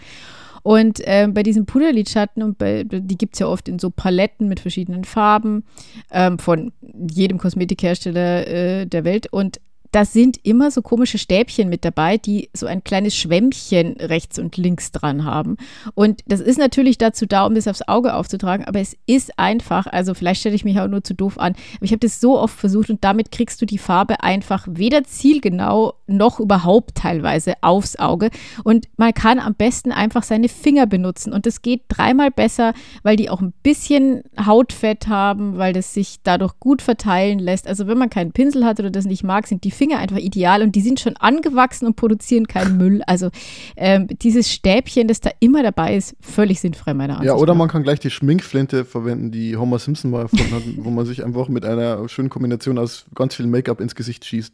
[0.63, 4.48] Und ähm, bei diesen Puderlidschatten, und bei, die gibt es ja oft in so Paletten
[4.48, 5.63] mit verschiedenen Farben
[6.10, 6.72] ähm, von
[7.12, 9.28] jedem Kosmetikhersteller äh, der Welt.
[9.32, 14.39] Und da sind immer so komische Stäbchen mit dabei, die so ein kleines Schwämmchen rechts
[14.39, 15.58] und links dran haben.
[15.93, 19.88] Und das ist natürlich dazu da, um das aufs Auge aufzutragen, aber es ist einfach,
[19.88, 22.39] also vielleicht stelle ich mich auch nur zu doof an, aber ich habe das so
[22.39, 27.98] oft versucht und damit kriegst du die Farbe einfach weder zielgenau noch überhaupt teilweise aufs
[27.98, 28.30] Auge.
[28.63, 33.15] Und man kann am besten einfach seine Finger benutzen und das geht dreimal besser, weil
[33.15, 37.67] die auch ein bisschen Hautfett haben, weil das sich dadurch gut verteilen lässt.
[37.67, 40.17] Also wenn man keinen Pinsel hat oder das nicht mag, sind die Finger Finger einfach
[40.17, 43.04] ideal und die sind schon angewachsen und produzieren keinen Müll.
[43.06, 43.30] Also
[43.78, 47.67] ähm, dieses Stäbchen, das da immer dabei ist, völlig sinnfrei meiner Ansicht Ja, oder man
[47.67, 51.50] kann gleich die Schminkflinte verwenden, die Homer Simpson mal erfunden hat, wo man sich einfach
[51.50, 54.54] mit einer schönen Kombination aus ganz viel Make-up ins Gesicht schießt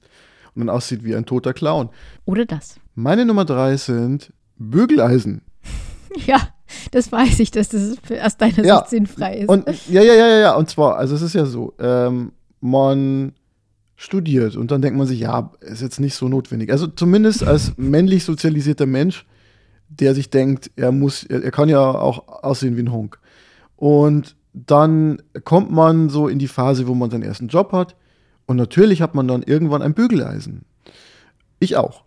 [0.56, 1.90] und dann aussieht wie ein toter Clown.
[2.26, 2.76] Oder das.
[2.94, 5.42] Meine Nummer drei sind Bügeleisen.
[6.26, 6.50] Ja,
[6.92, 9.48] das weiß ich, dass das aus deiner ja, Sicht sinnfrei ist.
[9.48, 13.32] Und, ja, ja, ja, ja, und zwar, also es ist ja so, ähm, man
[14.02, 14.56] studiert.
[14.56, 16.72] Und dann denkt man sich, ja, ist jetzt nicht so notwendig.
[16.72, 19.28] Also zumindest als männlich sozialisierter Mensch,
[19.90, 23.20] der sich denkt, er muss, er, er kann ja auch aussehen wie ein Honk.
[23.76, 27.96] Und dann kommt man so in die Phase, wo man seinen ersten Job hat.
[28.48, 30.64] Und natürlich hat man dann irgendwann ein Bügeleisen.
[31.60, 32.04] Ich auch.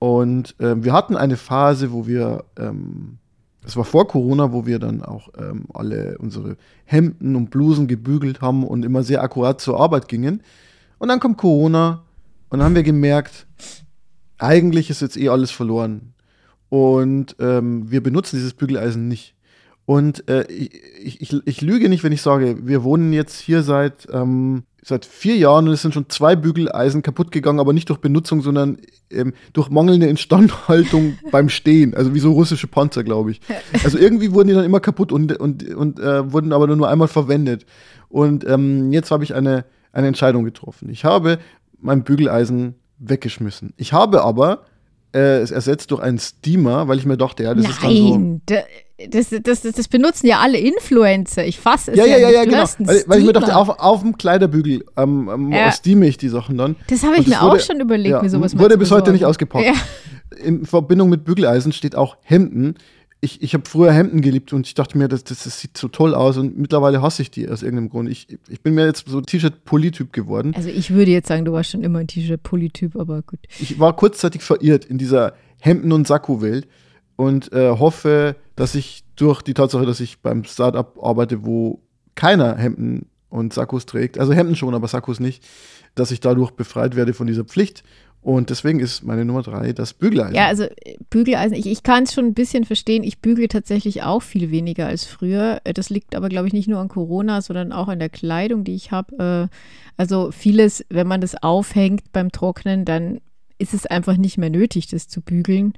[0.00, 3.18] Und äh, wir hatten eine Phase, wo wir, ähm,
[3.62, 8.40] das war vor Corona, wo wir dann auch ähm, alle unsere Hemden und Blusen gebügelt
[8.40, 10.42] haben und immer sehr akkurat zur Arbeit gingen.
[11.02, 12.04] Und dann kommt Corona
[12.48, 13.48] und dann haben wir gemerkt,
[14.38, 16.14] eigentlich ist jetzt eh alles verloren.
[16.68, 19.34] Und ähm, wir benutzen dieses Bügeleisen nicht.
[19.84, 24.06] Und äh, ich, ich, ich, lüge nicht, wenn ich sage, wir wohnen jetzt hier seit,
[24.12, 27.98] ähm, seit vier Jahren und es sind schon zwei Bügeleisen kaputt gegangen, aber nicht durch
[27.98, 28.78] Benutzung, sondern
[29.10, 31.94] ähm, durch mangelnde Instandhaltung beim Stehen.
[31.94, 33.40] Also wie so russische Panzer, glaube ich.
[33.82, 37.08] Also irgendwie wurden die dann immer kaputt und, und, und äh, wurden aber nur einmal
[37.08, 37.66] verwendet.
[38.08, 40.88] Und ähm, jetzt habe ich eine eine Entscheidung getroffen.
[40.88, 41.38] Ich habe
[41.80, 43.74] mein Bügeleisen weggeschmissen.
[43.76, 44.64] Ich habe aber
[45.14, 47.96] äh, ersetzt durch einen Steamer, weil ich mir dachte, ja, das Nein, ist dann
[48.48, 48.66] so.
[49.10, 51.44] Das, das, das, das, benutzen ja alle Influencer.
[51.44, 52.64] Ich fasse es ja, ja, ja, ja, genau.
[52.78, 55.72] Weil, weil, ich mir dachte, auf, auf dem Kleiderbügel ähm, ähm, ja.
[55.72, 56.76] steame ich die Sachen dann.
[56.86, 59.24] Das habe ich mir wurde, auch schon überlegt, ja, wie sowas Wurde bis heute nicht
[59.24, 59.66] ausgepackt.
[59.66, 59.74] Ja.
[60.44, 62.76] In Verbindung mit Bügeleisen steht auch Hemden
[63.24, 65.86] ich, ich habe früher Hemden geliebt und ich dachte mir, das, das, das, sieht so
[65.86, 68.10] toll aus und mittlerweile hasse ich die aus irgendeinem Grund.
[68.10, 70.52] Ich, ich bin mir jetzt so T-Shirt-Polytyp geworden.
[70.56, 73.38] Also ich würde jetzt sagen, du warst schon immer ein T-Shirt-Polytyp, aber gut.
[73.60, 76.66] Ich war kurzzeitig verirrt in dieser Hemden- und Sakko-Welt
[77.14, 81.80] und äh, hoffe, dass ich durch die Tatsache, dass ich beim Startup arbeite, wo
[82.16, 85.44] keiner Hemden und Sakkos trägt, also Hemden schon, aber Sakkos nicht,
[85.94, 87.84] dass ich dadurch befreit werde von dieser Pflicht
[88.22, 90.36] und deswegen ist meine Nummer drei das Bügeleisen.
[90.36, 93.02] Ja, also äh, Bügeleisen, ich, ich kann es schon ein bisschen verstehen.
[93.02, 95.60] Ich bügele tatsächlich auch viel weniger als früher.
[95.64, 98.62] Äh, das liegt aber, glaube ich, nicht nur an Corona, sondern auch an der Kleidung,
[98.62, 99.50] die ich habe.
[99.50, 99.56] Äh,
[99.96, 103.20] also vieles, wenn man das aufhängt beim Trocknen, dann
[103.58, 105.72] ist es einfach nicht mehr nötig, das zu bügeln.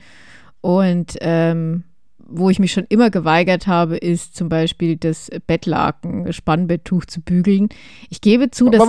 [0.61, 1.85] Und ähm,
[2.19, 7.71] wo ich mich schon immer geweigert habe, ist zum Beispiel das Bettlaken, Spannbetttuch zu bügeln.
[8.11, 8.81] Ich gebe zu, dass.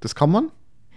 [0.00, 0.50] Das kann man?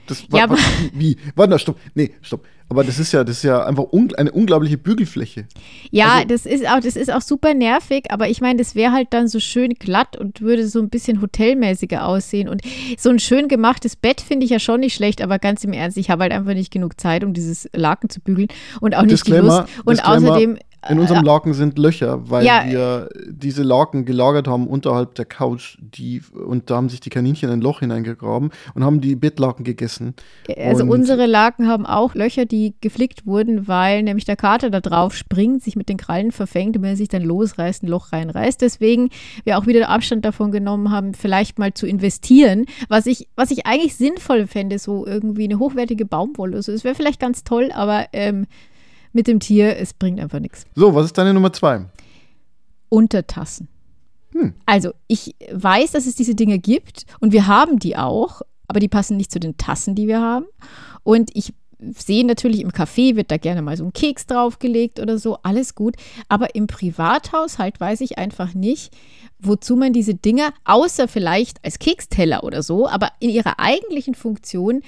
[0.07, 0.57] Das war, ja, aber
[0.93, 1.17] wie?
[1.35, 1.77] Warte, stopp.
[1.93, 2.45] Nee, stopp.
[2.71, 5.45] Aber das ist ja, das ist ja einfach un, eine unglaubliche Bügelfläche.
[5.89, 8.93] Ja, also, das ist auch, das ist auch super nervig, aber ich meine, das wäre
[8.93, 12.47] halt dann so schön glatt und würde so ein bisschen hotelmäßiger aussehen.
[12.47, 12.61] Und
[12.97, 15.97] so ein schön gemachtes Bett finde ich ja schon nicht schlecht, aber ganz im Ernst,
[15.97, 18.47] ich habe halt einfach nicht genug Zeit, um dieses Laken zu bügeln
[18.79, 19.65] und auch nicht die Lust.
[19.83, 20.57] Und Disclaimer, außerdem
[20.89, 22.63] in unserem Laken sind Löcher, weil ja.
[22.65, 25.77] wir diese Laken gelagert haben unterhalb der Couch.
[25.79, 29.63] Die, und da haben sich die Kaninchen in ein Loch hineingegraben und haben die Bettlaken
[29.63, 30.15] gegessen.
[30.57, 34.81] Also und unsere Laken haben auch Löcher, die geflickt wurden, weil nämlich der Kater da
[34.81, 38.11] drauf springt, sich mit den Krallen verfängt und wenn er sich dann losreißt, ein Loch
[38.11, 38.59] reinreißt.
[38.61, 39.09] Deswegen
[39.43, 43.67] wir auch wieder Abstand davon genommen haben, vielleicht mal zu investieren, was ich, was ich
[43.67, 46.55] eigentlich sinnvoll fände, so irgendwie eine hochwertige Baumwolle.
[46.57, 48.47] Also es wäre vielleicht ganz toll, aber ähm,
[49.13, 50.65] mit dem Tier, es bringt einfach nichts.
[50.75, 51.85] So, was ist deine Nummer zwei?
[52.89, 53.67] Untertassen.
[54.33, 54.53] Hm.
[54.65, 58.87] Also, ich weiß, dass es diese Dinge gibt und wir haben die auch, aber die
[58.87, 60.45] passen nicht zu den Tassen, die wir haben.
[61.03, 65.17] Und ich sehe natürlich im Café wird da gerne mal so ein Keks draufgelegt oder
[65.17, 65.95] so, alles gut.
[66.29, 68.93] Aber im Privathaushalt weiß ich einfach nicht,
[69.39, 74.81] wozu man diese Dinger, außer vielleicht als Keksteller oder so, aber in ihrer eigentlichen Funktion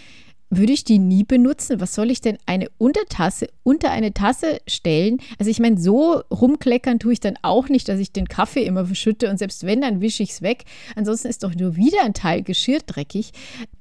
[0.58, 1.80] würde ich die nie benutzen.
[1.80, 5.20] Was soll ich denn eine Untertasse unter eine Tasse stellen?
[5.40, 8.86] Also ich meine, so rumkleckern tue ich dann auch nicht, dass ich den Kaffee immer
[8.86, 10.64] verschütte und selbst wenn, dann wische ich es weg.
[10.96, 13.32] Ansonsten ist doch nur wieder ein Teil Geschirr dreckig.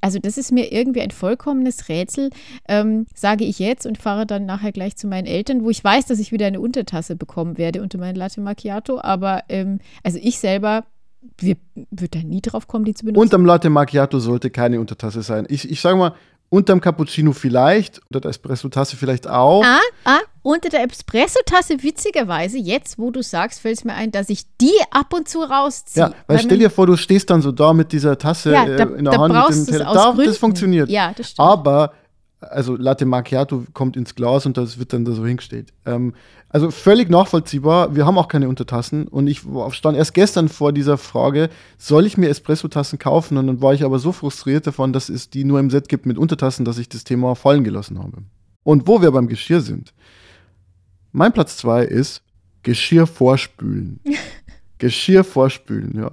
[0.00, 2.30] Also das ist mir irgendwie ein vollkommenes Rätsel,
[2.68, 6.06] ähm, sage ich jetzt und fahre dann nachher gleich zu meinen Eltern, wo ich weiß,
[6.06, 9.00] dass ich wieder eine Untertasse bekommen werde unter meinen Latte Macchiato.
[9.00, 10.84] Aber ähm, also ich selber
[11.38, 11.56] wir,
[11.90, 13.20] würde da nie drauf kommen, die zu benutzen.
[13.20, 15.46] Unterm Latte Macchiato sollte keine Untertasse sein.
[15.48, 16.14] Ich, ich sage mal,
[16.52, 19.64] Unterm Cappuccino vielleicht, unter der Espresso-Tasse vielleicht auch.
[19.64, 24.28] Ah, ah, unter der Espresso-Tasse, witzigerweise, jetzt wo du sagst, fällt es mir ein, dass
[24.28, 26.08] ich die ab und zu rausziehe.
[26.08, 28.84] Ja, weil, stell dir vor, du stehst dann so da mit dieser Tasse ja, da,
[28.84, 29.32] äh, in der Hand.
[29.32, 30.90] Mit dem da, das funktioniert.
[30.90, 31.48] Ja, das stimmt.
[31.48, 31.94] Aber
[32.42, 35.72] also Latte Macchiato kommt ins Glas und das wird dann da so hingestellt.
[35.86, 36.12] Ähm,
[36.52, 37.96] also völlig nachvollziehbar.
[37.96, 42.18] Wir haben auch keine Untertassen und ich stand erst gestern vor dieser Frage, soll ich
[42.18, 43.38] mir Espresso-Tassen kaufen?
[43.38, 46.04] Und dann war ich aber so frustriert davon, dass es die nur im Set gibt
[46.04, 48.18] mit Untertassen, dass ich das Thema fallen gelassen habe.
[48.64, 49.94] Und wo wir beim Geschirr sind.
[51.10, 52.22] Mein Platz zwei ist
[52.62, 54.00] Geschirr vorspülen.
[54.78, 56.10] Geschirr vorspülen, ja.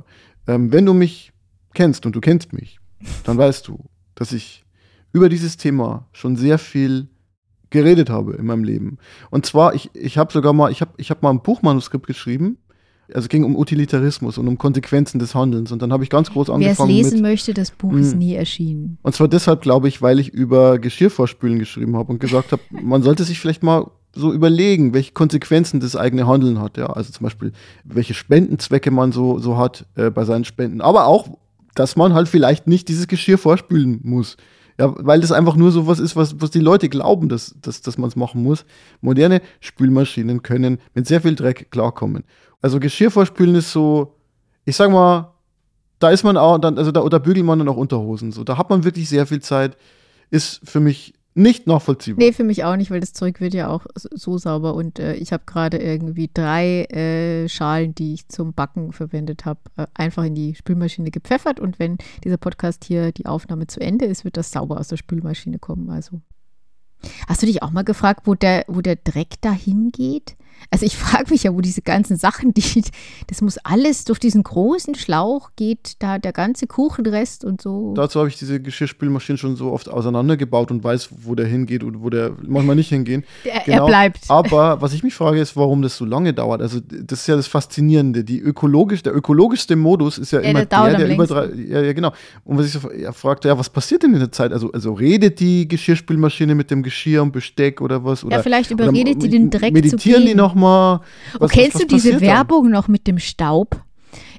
[0.48, 1.34] Ähm, wenn du mich
[1.74, 2.80] kennst und du kennst mich,
[3.26, 3.78] dann weißt du,
[4.16, 4.64] dass ich
[5.12, 7.08] über dieses Thema schon sehr viel
[7.70, 8.98] geredet habe in meinem Leben.
[9.30, 12.58] Und zwar, ich, ich habe sogar mal, ich habe ich hab mal ein Buchmanuskript geschrieben.
[13.10, 15.72] Also es ging um Utilitarismus und um Konsequenzen des Handelns.
[15.72, 16.90] Und dann habe ich ganz groß angefangen.
[16.90, 18.20] Wer es lesen mit, möchte, das Buch mh, ist hm.
[18.20, 18.98] nie erschienen.
[19.02, 23.02] Und zwar deshalb, glaube ich, weil ich über Geschirrvorspülen geschrieben habe und gesagt habe, man
[23.02, 26.78] sollte sich vielleicht mal so überlegen, welche Konsequenzen das eigene Handeln hat.
[26.78, 27.52] Ja, also zum Beispiel,
[27.84, 30.82] welche Spendenzwecke man so, so hat äh, bei seinen Spenden.
[30.82, 31.30] Aber auch,
[31.76, 34.38] dass man halt vielleicht nicht dieses Geschirr vorspülen muss.
[34.80, 37.82] Ja, weil das einfach nur so was ist, was, was die Leute glauben, dass, dass,
[37.82, 38.64] dass man es machen muss.
[39.02, 42.24] Moderne Spülmaschinen können mit sehr viel Dreck klarkommen.
[42.62, 44.16] Also Geschirr vorspülen ist so,
[44.64, 45.34] ich sag mal,
[46.00, 48.32] da ist man auch, dann, also da, da bügelt man dann auch Unterhosen.
[48.32, 49.76] So, da hat man wirklich sehr viel Zeit.
[50.30, 52.24] Ist für mich nicht nachvollziehbar.
[52.24, 55.16] Nee, für mich auch nicht, weil das Zeug wird ja auch so sauber und äh,
[55.16, 60.24] ich habe gerade irgendwie drei äh, Schalen, die ich zum Backen verwendet habe, äh, einfach
[60.24, 64.38] in die Spülmaschine gepfeffert und wenn dieser Podcast hier die Aufnahme zu Ende ist, wird
[64.38, 65.90] das sauber aus der Spülmaschine kommen.
[65.90, 66.22] Also
[67.28, 70.36] Hast du dich auch mal gefragt, wo der, wo der Dreck dahin geht?
[70.72, 72.84] Also ich frage mich ja, wo diese ganzen Sachen, die,
[73.28, 77.94] das muss alles durch diesen großen Schlauch geht, da der ganze Kuchenrest und so.
[77.96, 82.02] Dazu habe ich diese Geschirrspülmaschine schon so oft auseinandergebaut und weiß, wo der hingeht und
[82.02, 83.24] wo der manchmal nicht hingehen.
[83.46, 83.84] Der, genau.
[83.84, 84.20] Er bleibt.
[84.30, 86.62] Aber was ich mich frage, ist, warum das so lange dauert.
[86.62, 88.24] Also das ist ja das Faszinierende.
[88.24, 91.82] Die ökologisch, der ökologischste Modus ist ja, ja immer der, der, der über drei, ja,
[91.82, 92.12] ja, genau.
[92.44, 94.52] Und was ich so ja, fragte, ja, was passiert denn in der Zeit?
[94.52, 98.24] Also, also redet die Geschirrspülmaschine mit dem Geschirr und Besteck oder was?
[98.24, 101.02] Oder, ja, vielleicht überredet die den Dreck meditieren zu die nochmal?
[101.40, 103.82] Oh, kennst was du diese Werbung noch mit dem Staub?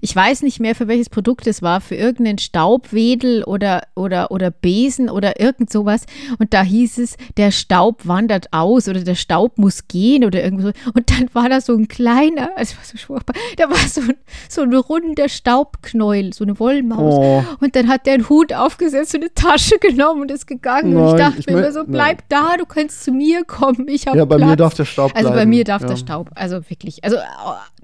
[0.01, 4.51] Ich weiß nicht mehr, für welches Produkt es war, für irgendeinen Staubwedel oder, oder, oder
[4.51, 6.07] Besen oder irgend sowas.
[6.39, 10.63] Und da hieß es, der Staub wandert aus oder der Staub muss gehen oder irgend
[10.63, 10.73] so.
[10.95, 14.15] Und dann war da so ein kleiner, also war so furchtbar, da war so ein,
[14.49, 17.15] so ein runder Staubknäuel, so eine Wollmaus.
[17.15, 17.45] Oh.
[17.61, 20.95] Und dann hat der einen Hut aufgesetzt, so eine Tasche genommen und ist gegangen.
[20.95, 22.43] Nein, und ich dachte ich mir immer so, bleib nein.
[22.51, 23.87] da, du kannst zu mir kommen.
[23.89, 24.51] Ich habe Ja, bei Platz.
[24.51, 25.41] mir darf der Staub Also bleiben.
[25.43, 25.89] bei mir darf ja.
[25.89, 27.05] der Staub, also wirklich.
[27.05, 27.17] Also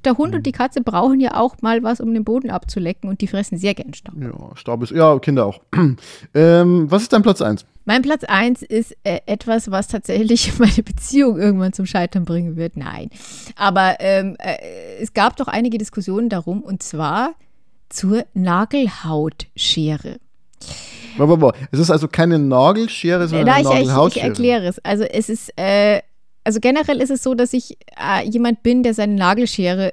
[0.06, 3.20] der Hund und die Katze brauchen ja auch mal was, um den Boden abzulecken und
[3.20, 4.14] die fressen sehr gern Staub.
[4.20, 5.60] Ja, Staub ist, ja, Kinder auch.
[6.34, 7.66] ähm, was ist dein Platz 1?
[7.84, 12.76] Mein Platz 1 ist äh, etwas, was tatsächlich meine Beziehung irgendwann zum Scheitern bringen wird.
[12.76, 13.10] Nein.
[13.56, 14.56] Aber ähm, äh,
[15.00, 17.34] es gab doch einige Diskussionen darum und zwar
[17.88, 20.18] zur Nagelhautschere.
[21.70, 24.08] Es ist also keine Nagelschere, sondern eine Nagelhautschere.
[24.08, 24.78] Ich, ich, erkläre es.
[24.84, 26.02] Also es ist, äh,
[26.46, 29.92] also generell ist es so, dass ich äh, jemand bin, der seine Nagelschere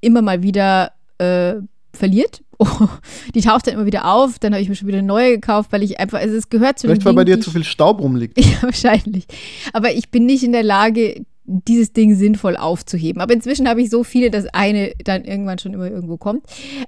[0.00, 1.56] immer mal wieder äh,
[1.92, 2.42] verliert.
[2.58, 2.66] Oh,
[3.34, 5.72] die taucht dann immer wieder auf, dann habe ich mir schon wieder eine neue gekauft,
[5.72, 8.38] weil ich einfach, also es gehört zu Vielleicht, weil bei dir zu viel Staub rumliegt.
[8.42, 9.26] Ja, wahrscheinlich.
[9.74, 13.20] Aber ich bin nicht in der Lage, dieses Ding sinnvoll aufzuheben.
[13.20, 16.44] Aber inzwischen habe ich so viele, dass eine dann irgendwann schon immer irgendwo kommt.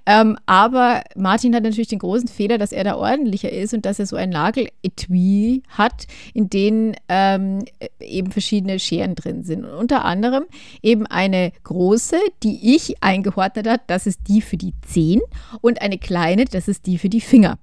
[0.07, 3.99] Ähm, aber Martin hat natürlich den großen Fehler, dass er da ordentlicher ist und dass
[3.99, 7.65] er so ein Nageletui hat, in denen ähm,
[8.01, 9.65] eben verschiedene Scheren drin sind.
[9.65, 10.45] Und unter anderem
[10.83, 15.21] eben eine große, die ich eingeordnet habe, das ist die für die Zehen
[15.61, 17.59] und eine kleine, das ist die für die Finger.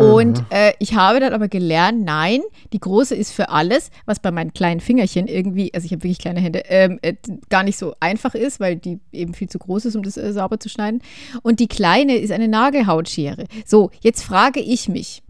[0.00, 2.40] Und äh, ich habe dann aber gelernt, nein,
[2.72, 6.18] die große ist für alles, was bei meinen kleinen Fingerchen irgendwie, also ich habe wirklich
[6.18, 7.14] kleine Hände, ähm, äh,
[7.50, 10.32] gar nicht so einfach ist, weil die eben viel zu groß ist, um das äh,
[10.32, 11.02] sauber zu schneiden.
[11.42, 13.44] Und die kleine ist eine Nagelhautschere.
[13.66, 15.22] So, jetzt frage ich mich,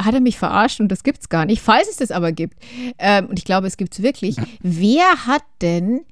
[0.00, 1.62] hat er mich verarscht und das gibt es gar nicht.
[1.62, 2.58] Falls es das aber gibt,
[2.98, 6.02] ähm, und ich glaube, es gibt es wirklich, wer hat denn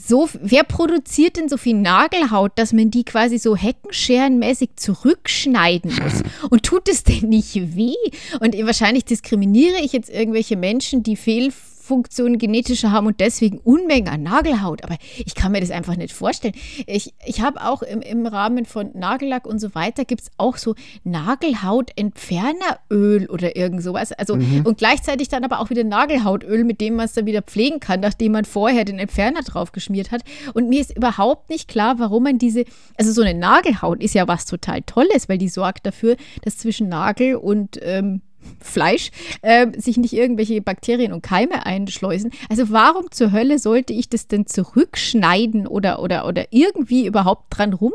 [0.00, 6.22] so, wer produziert denn so viel Nagelhaut, dass man die quasi so heckenscherenmäßig zurückschneiden muss?
[6.50, 7.96] Und tut es denn nicht weh?
[8.40, 11.52] Und wahrscheinlich diskriminiere ich jetzt irgendwelche Menschen, die fehl
[11.88, 14.84] Funktionen genetischer haben und deswegen Unmengen an Nagelhaut.
[14.84, 16.52] Aber ich kann mir das einfach nicht vorstellen.
[16.86, 20.58] Ich, ich habe auch im, im Rahmen von Nagellack und so weiter gibt es auch
[20.58, 20.74] so
[21.04, 24.12] Nagelhautentferneröl oder irgend sowas.
[24.12, 24.66] Also mhm.
[24.66, 28.00] und gleichzeitig dann aber auch wieder Nagelhautöl, mit dem man es dann wieder pflegen kann,
[28.00, 30.20] nachdem man vorher den Entferner drauf geschmiert hat.
[30.52, 32.66] Und mir ist überhaupt nicht klar, warum man diese,
[32.98, 36.90] also so eine Nagelhaut ist ja was total Tolles, weil die sorgt dafür, dass zwischen
[36.90, 38.20] Nagel und ähm,
[38.60, 39.10] Fleisch
[39.42, 42.30] äh, sich nicht irgendwelche Bakterien und Keime einschleusen.
[42.48, 47.72] Also warum zur Hölle sollte ich das denn zurückschneiden oder, oder, oder irgendwie überhaupt dran
[47.72, 47.92] rum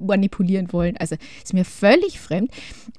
[0.00, 0.96] manipulieren wollen.
[0.96, 2.50] Also ist mir völlig fremd.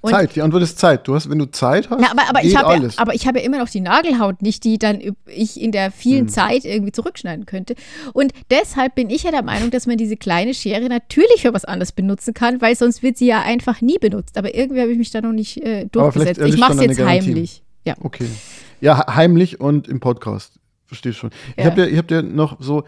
[0.01, 1.07] Und Zeit, die Antwort ist Zeit.
[1.07, 2.97] Du hast, wenn du Zeit hast, na, aber, aber ich habe, alles.
[2.97, 6.21] aber ich habe ja immer noch die Nagelhaut nicht, die dann ich in der vielen
[6.21, 6.29] hm.
[6.29, 7.75] Zeit irgendwie zurückschneiden könnte.
[8.13, 11.65] Und deshalb bin ich ja der Meinung, dass man diese kleine Schere natürlich für was
[11.65, 14.37] anderes benutzen kann, weil sonst wird sie ja einfach nie benutzt.
[14.37, 16.41] Aber irgendwie habe ich mich da noch nicht äh, durchgesetzt.
[16.41, 17.63] Ich mache es jetzt heimlich.
[17.85, 17.95] Ja.
[18.01, 18.27] Okay.
[18.79, 20.53] Ja, heimlich und im Podcast.
[20.85, 21.29] Verstehst schon.
[21.55, 21.63] Ja.
[21.63, 22.83] Ich habe dir, hab dir noch so,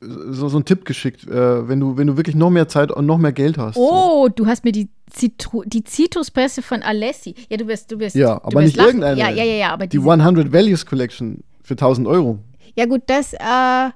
[0.00, 3.06] so, so einen Tipp geschickt, äh, wenn, du, wenn du wirklich noch mehr Zeit und
[3.06, 3.76] noch mehr Geld hast.
[3.76, 4.28] Oh, so.
[4.28, 7.34] du hast mir die, Zitru die Zitruspresse von Alessi.
[7.48, 8.16] Ja, du wirst, du wirst.
[8.16, 8.88] Ja, aber nicht lachen.
[8.88, 9.18] irgendeine.
[9.18, 12.38] Ja, ja, ja, ja, aber die 100 Values Collection für 1000 Euro.
[12.76, 13.90] Ja, gut, das, äh,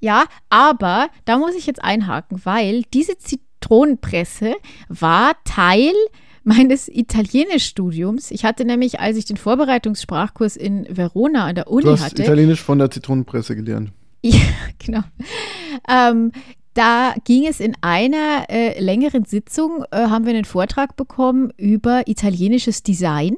[0.00, 4.54] ja, aber da muss ich jetzt einhaken, weil diese Zitronenpresse
[4.88, 5.92] war Teil
[6.44, 8.30] meines Italienischstudiums.
[8.30, 12.22] Ich hatte nämlich, als ich den Vorbereitungssprachkurs in Verona an der Uni du hast hatte.
[12.22, 13.92] Italienisch von der Zitronenpresse gelernt.
[14.22, 14.40] Ja,
[14.78, 15.02] genau.
[15.88, 16.32] Ähm,
[16.74, 22.06] da ging es in einer äh, längeren Sitzung, äh, haben wir einen Vortrag bekommen über
[22.06, 23.36] italienisches Design.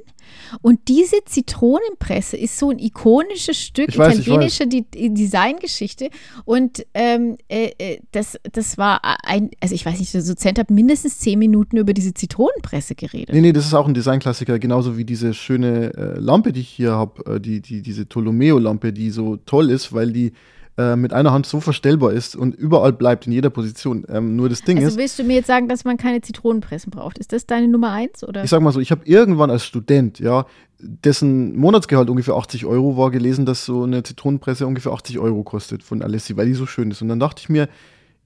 [0.61, 6.11] Und diese Zitronenpresse ist so ein ikonisches Stück ich weiß, italienischer Designgeschichte.
[6.45, 10.71] Und ähm, äh, äh, das, das war ein, also ich weiß nicht, der Dozent hat
[10.71, 13.35] mindestens zehn Minuten über diese Zitronenpresse geredet.
[13.35, 16.69] Nee, nee, das ist auch ein Designklassiker, genauso wie diese schöne äh, Lampe, die ich
[16.69, 20.33] hier habe, äh, die, die, diese Tolomeo-Lampe, die so toll ist, weil die
[20.79, 24.07] äh, mit einer Hand so verstellbar ist und überall bleibt in jeder Position.
[24.09, 24.97] Ähm, nur das Ding also ist.
[24.97, 27.19] willst du mir jetzt sagen, dass man keine Zitronenpressen braucht?
[27.19, 28.25] Ist das deine Nummer eins?
[28.25, 28.43] Oder?
[28.43, 30.47] Ich sag mal so, ich habe irgendwann als Student, ja,
[30.79, 35.83] dessen Monatsgehalt ungefähr 80 Euro war, gelesen, dass so eine Zitronenpresse ungefähr 80 Euro kostet
[35.83, 37.03] von Alessi, weil die so schön ist.
[37.03, 37.69] Und dann dachte ich mir,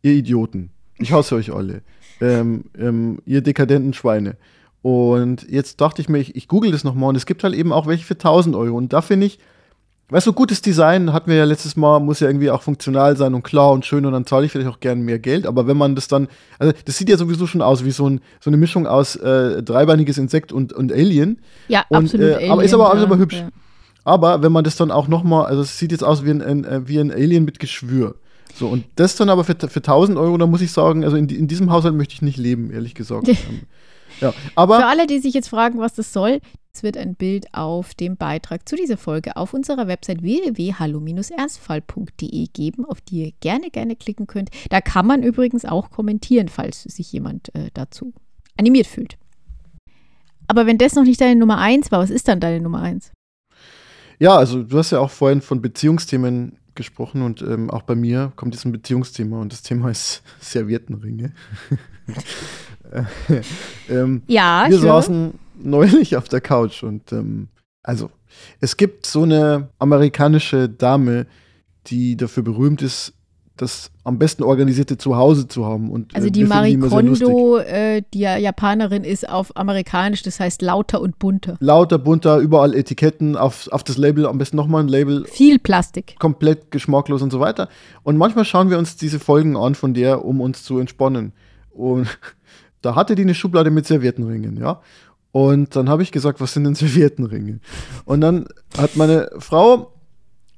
[0.03, 1.83] ihr Idioten, ich hasse euch alle,
[2.21, 4.37] ähm, ähm, ihr dekadenten Schweine.
[4.83, 7.73] Und jetzt dachte ich mir, ich, ich google das nochmal und es gibt halt eben
[7.73, 8.77] auch welche für 1000 Euro.
[8.77, 9.41] Und da finde ich,
[10.09, 13.35] weißt du, gutes Design hatten wir ja letztes Mal, muss ja irgendwie auch funktional sein
[13.35, 15.47] und klar und schön und dann zahle ich vielleicht auch gerne mehr Geld.
[15.47, 16.29] Aber wenn man das dann,
[16.59, 19.63] also das sieht ja sowieso schon aus wie so, ein, so eine Mischung aus äh,
[19.63, 21.41] dreibeiniges Insekt und, und Alien.
[21.69, 22.27] Ja, und, absolut.
[22.27, 23.37] Äh, Alien, aber ist aber, ja, ist aber hübsch.
[23.37, 23.49] Ja.
[24.05, 26.65] Aber wenn man das dann auch nochmal, also es sieht jetzt aus wie ein, ein,
[26.65, 28.15] äh, wie ein Alien mit Geschwür.
[28.55, 31.29] So, und das dann aber für, für 1000 Euro, da muss ich sagen, also in,
[31.29, 33.29] in diesem Haushalt möchte ich nicht leben, ehrlich gesagt.
[34.21, 34.79] Ja, aber.
[34.79, 36.41] Für alle, die sich jetzt fragen, was das soll,
[36.73, 42.85] es wird ein Bild auf dem Beitrag zu dieser Folge auf unserer Website www.hallo-ernstfall.de geben,
[42.85, 44.51] auf die ihr gerne, gerne klicken könnt.
[44.69, 48.13] Da kann man übrigens auch kommentieren, falls sich jemand äh, dazu
[48.59, 49.17] animiert fühlt.
[50.49, 53.13] Aber wenn das noch nicht deine Nummer eins war, was ist dann deine Nummer eins?
[54.19, 58.33] Ja, also du hast ja auch vorhin von Beziehungsthemen gesprochen und ähm, auch bei mir
[58.37, 61.33] kommt jetzt ein Beziehungsthema und das Thema ist Serviettenringe.
[63.89, 67.49] ähm, ja, wir saßen neulich auf der Couch und ähm,
[67.83, 68.11] also
[68.61, 71.27] es gibt so eine amerikanische Dame,
[71.87, 73.15] die dafür berühmt ist,
[73.57, 75.91] das am besten organisierte Zuhause zu haben.
[75.91, 76.77] Und, Also äh, die Marie.
[76.77, 81.57] Kondo, äh, die ja Japanerin ist, auf amerikanisch, das heißt lauter und bunter.
[81.61, 86.17] Lauter, bunter, überall Etiketten, auf, auf das Label am besten nochmal ein Label, Viel Plastik.
[86.19, 87.69] komplett geschmacklos und so weiter.
[88.03, 91.33] Und manchmal schauen wir uns diese Folgen an von der, um uns zu entspannen.
[91.71, 92.07] Und
[92.87, 94.81] da hatte die eine Schublade mit Serviettenringen, ja.
[95.33, 97.59] Und dann habe ich gesagt, was sind denn Serviettenringe?
[98.05, 98.47] Und dann
[98.79, 99.93] hat meine Frau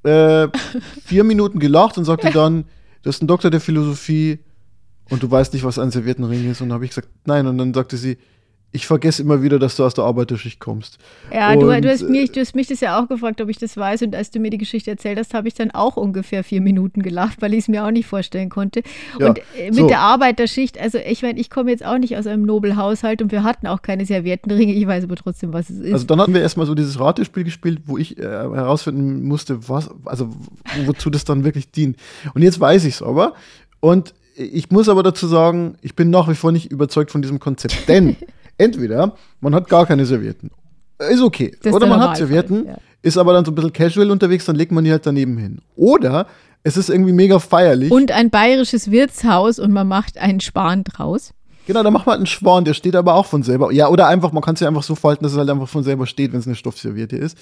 [0.05, 0.49] äh,
[1.05, 2.65] vier Minuten gelacht und sagte dann,
[3.03, 4.41] du hast einen Doktor der Philosophie
[5.09, 6.61] und du weißt nicht, was ein Serviettenring ist.
[6.61, 7.47] Und dann habe ich gesagt, nein.
[7.47, 8.19] Und dann sagte sie,
[8.71, 10.99] ich vergesse immer wieder, dass du aus der Arbeiterschicht kommst.
[11.33, 13.49] Ja, du, Und, du, hast äh, mich, du hast mich das ja auch gefragt, ob
[13.49, 14.03] ich das weiß.
[14.03, 17.03] Und als du mir die Geschichte erzählt hast, habe ich dann auch ungefähr vier Minuten
[17.03, 18.83] gelacht, weil ich es mir auch nicht vorstellen konnte.
[19.19, 19.89] Ja, und äh, mit so.
[19.89, 23.43] der Arbeiterschicht, also ich meine, ich komme jetzt auch nicht aus einem Nobelhaushalt und wir
[23.43, 24.75] hatten auch keine Serviettenringe.
[24.75, 25.93] Ich weiß aber trotzdem, was es ist.
[25.95, 29.89] Also dann hatten wir erstmal so dieses Ratespiel gespielt, wo ich äh, herausfinden musste, was,
[30.05, 31.97] also wo- wozu das dann wirklich dient.
[32.35, 33.33] Und jetzt weiß ich es aber.
[33.81, 37.41] Und ich muss aber dazu sagen, ich bin nach wie vor nicht überzeugt von diesem
[37.41, 37.89] Konzept.
[37.89, 38.17] Denn
[38.59, 40.51] entweder man hat gar keine Servietten.
[41.11, 41.57] Ist okay.
[41.63, 42.77] Das Oder der man hat Servietten, ja.
[43.03, 45.61] ist aber dann so ein bisschen casual unterwegs, dann legt man die halt daneben hin.
[45.77, 46.27] Oder
[46.65, 47.91] es ist irgendwie mega feierlich.
[47.93, 51.33] und ein bayerisches Wirtshaus und man macht einen Span draus.
[51.69, 53.71] Genau, da macht man halt einen Schwan, der steht aber auch von selber.
[53.73, 55.85] Ja, oder einfach, man kann es ja einfach so falten, dass es halt einfach von
[55.85, 57.37] selber steht, wenn es eine Stoffserviette ist.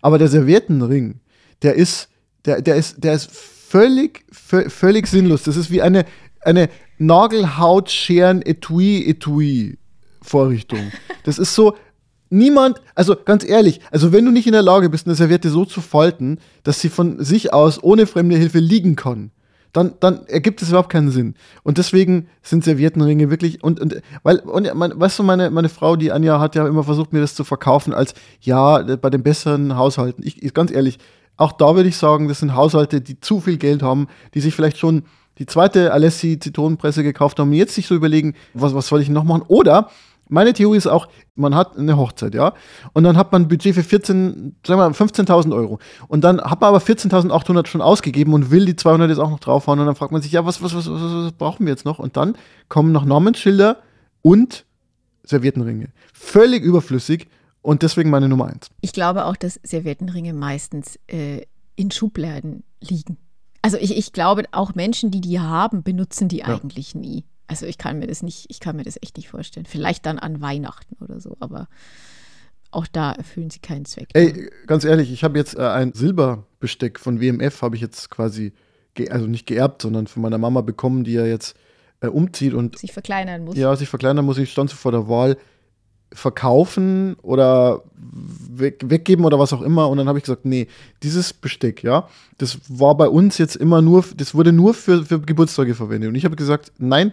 [0.00, 1.20] Aber der Serviettenring,
[1.62, 2.08] der ist,
[2.46, 5.42] der, der ist, der ist völlig, vö- völlig sinnlos.
[5.42, 6.06] Das ist wie eine,
[6.40, 6.70] eine
[10.26, 10.92] Nagelhaut-Scheren-Etui-Etui-Vorrichtung.
[11.24, 11.76] Das ist so,
[12.30, 15.64] niemand, also ganz ehrlich, also wenn du nicht in der Lage bist, eine Serviette so
[15.64, 19.30] zu falten, dass sie von sich aus ohne fremde Hilfe liegen kann,
[19.72, 21.34] dann, dann ergibt es überhaupt keinen Sinn.
[21.62, 25.96] Und deswegen sind Serviettenringe wirklich, und, und weil, und mein, weißt du, meine, meine Frau,
[25.96, 29.76] die Anja, hat ja immer versucht, mir das zu verkaufen, als ja, bei den besseren
[29.76, 30.24] Haushalten.
[30.24, 30.98] Ich ganz ehrlich,
[31.36, 34.54] auch da würde ich sagen, das sind Haushalte, die zu viel Geld haben, die sich
[34.54, 35.02] vielleicht schon
[35.38, 39.10] die zweite Alessi Zitronenpresse gekauft haben, und jetzt sich so überlegen, was, was soll ich
[39.10, 39.42] noch machen?
[39.46, 39.90] Oder
[40.28, 42.54] meine Theorie ist auch, man hat eine Hochzeit, ja,
[42.92, 45.78] und dann hat man ein Budget für 14, sagen wir mal 15.000 Euro.
[46.08, 49.40] Und dann hat man aber 14.800 schon ausgegeben und will die 200 jetzt auch noch
[49.40, 49.78] draufhauen.
[49.80, 51.98] Und dann fragt man sich, ja, was, was, was, was, was brauchen wir jetzt noch?
[51.98, 52.36] Und dann
[52.68, 53.78] kommen noch Namensschilder
[54.22, 54.64] und
[55.24, 55.88] Serviettenringe.
[56.12, 57.28] Völlig überflüssig
[57.62, 58.70] und deswegen meine Nummer eins.
[58.80, 61.42] Ich glaube auch, dass Serviettenringe meistens äh,
[61.74, 63.16] in Schubladen liegen.
[63.62, 66.46] Also ich, ich glaube, auch Menschen, die die haben, benutzen die Ja.
[66.46, 67.24] eigentlich nie.
[67.46, 69.66] Also ich kann mir das nicht, ich kann mir das echt nicht vorstellen.
[69.66, 71.68] Vielleicht dann an Weihnachten oder so, aber
[72.70, 74.08] auch da erfüllen sie keinen Zweck.
[74.14, 78.52] Ey, ganz ehrlich, ich habe jetzt äh, ein Silberbesteck von WMF, habe ich jetzt quasi,
[79.10, 81.56] also nicht geerbt, sondern von meiner Mama bekommen, die ja jetzt
[82.00, 83.56] äh, umzieht und sich verkleinern muss.
[83.56, 84.38] ja, sich verkleinern muss.
[84.38, 85.36] Ich stand so vor der Wahl,
[86.12, 89.88] verkaufen oder weg, weggeben oder was auch immer.
[89.88, 90.68] Und dann habe ich gesagt, nee,
[91.02, 95.20] dieses Besteck, ja, das war bei uns jetzt immer nur, das wurde nur für, für
[95.20, 96.08] Geburtstage verwendet.
[96.08, 97.12] Und ich habe gesagt, nein,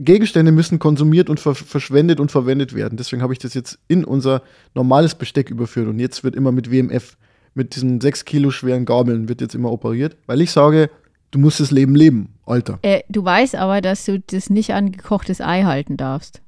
[0.00, 2.96] Gegenstände müssen konsumiert und ver verschwendet und verwendet werden.
[2.96, 4.42] Deswegen habe ich das jetzt in unser
[4.74, 5.88] normales Besteck überführt.
[5.88, 7.18] Und jetzt wird immer mit WMF,
[7.54, 10.90] mit diesen sechs Kilo schweren Gabeln, wird jetzt immer operiert, weil ich sage,
[11.30, 12.78] du musst das Leben leben, Alter.
[12.82, 16.40] Äh, du weißt aber, dass du das nicht an gekochtes Ei halten darfst.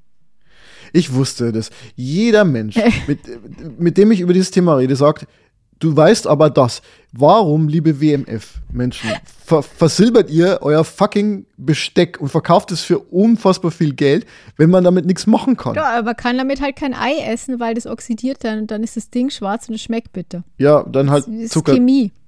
[0.95, 1.71] Ich wusste das.
[1.95, 2.77] Jeder Mensch,
[3.07, 3.21] mit,
[3.79, 5.27] mit dem ich über dieses Thema rede, sagt,
[5.83, 6.81] Du weißt aber das.
[7.11, 9.11] Warum, liebe WMF-Menschen,
[9.45, 14.25] ver versilbert ihr euer fucking Besteck und verkauft es für unfassbar viel Geld,
[14.57, 15.75] wenn man damit nichts machen kann?
[15.75, 18.97] Ja, aber kann damit halt kein Ei essen, weil das oxidiert dann und dann ist
[18.97, 20.45] das Ding schwarz und es schmeckt bitter.
[20.57, 21.77] Ja, dann halt Zucker,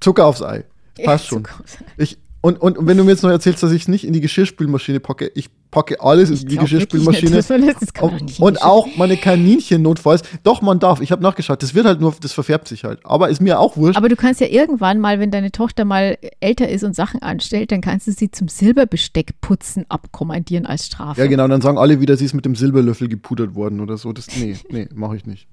[0.01, 0.65] Zucker aufs Ei.
[1.05, 1.49] Passt ja, schon.
[1.97, 4.13] Ich, und, und, und wenn du mir jetzt noch erzählst, dass ich es nicht in
[4.13, 7.37] die Geschirrspülmaschine packe, ich packe alles ich in die Geschirrspülmaschine.
[7.37, 10.21] Nicht, und, und auch meine Kaninchen notfalls.
[10.43, 11.01] Doch, man darf.
[11.01, 11.63] Ich habe nachgeschaut.
[11.63, 13.01] Das wird halt nur, das verfärbt sich halt.
[13.03, 13.97] Aber ist mir auch wurscht.
[13.97, 17.73] Aber du kannst ja irgendwann mal, wenn deine Tochter mal älter ist und Sachen anstellt,
[17.73, 21.23] dann kannst du sie zum Silberbesteckputzen abkommandieren als Strafe.
[21.23, 21.45] Ja, genau.
[21.45, 24.13] Und dann sagen alle wieder, sie ist mit dem Silberlöffel gepudert worden oder so.
[24.13, 25.49] Das, nee, nee, mache ich nicht.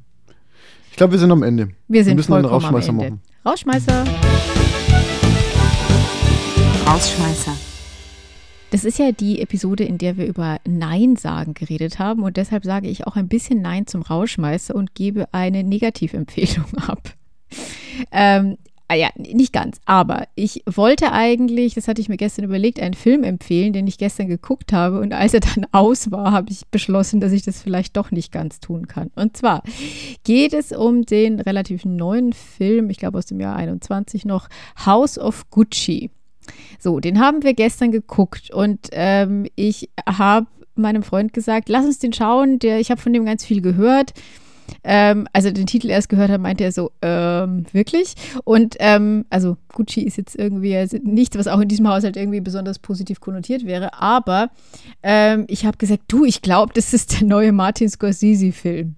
[0.90, 1.70] Ich glaube, wir sind am Ende.
[1.88, 3.22] Wir sind wir müssen einen Rauschmeißer machen.
[3.46, 4.04] Rauschmeißer.
[6.92, 7.56] Rausschmeißer.
[8.72, 12.66] Das ist ja die Episode, in der wir über Nein sagen geredet haben und deshalb
[12.66, 17.14] sage ich auch ein bisschen Nein zum Rauschmeißer und gebe eine Negativempfehlung ab.
[18.12, 18.58] Ähm,
[18.90, 22.94] ah ja, nicht ganz, aber ich wollte eigentlich, das hatte ich mir gestern überlegt, einen
[22.94, 26.68] Film empfehlen, den ich gestern geguckt habe und als er dann aus war, habe ich
[26.72, 29.12] beschlossen, dass ich das vielleicht doch nicht ganz tun kann.
[29.16, 29.64] Und zwar
[30.26, 34.50] geht es um den relativ neuen Film, ich glaube aus dem Jahr 21 noch,
[34.86, 36.12] House of Gucci.
[36.80, 42.00] So, den haben wir gestern geguckt und ähm, ich habe meinem Freund gesagt, lass uns
[42.00, 42.60] den schauen.
[42.60, 44.14] Der, ich habe von dem ganz viel gehört.
[44.84, 48.14] Ähm, also den Titel erst gehört hat, meinte er so, ähm, wirklich?
[48.46, 52.40] Und ähm, also Gucci ist jetzt irgendwie also nichts, was auch in diesem Haushalt irgendwie
[52.40, 54.50] besonders positiv konnotiert wäre, aber
[55.04, 58.96] ähm, ich habe gesagt, du, ich glaube, das ist der neue Martin Scorsese-Film.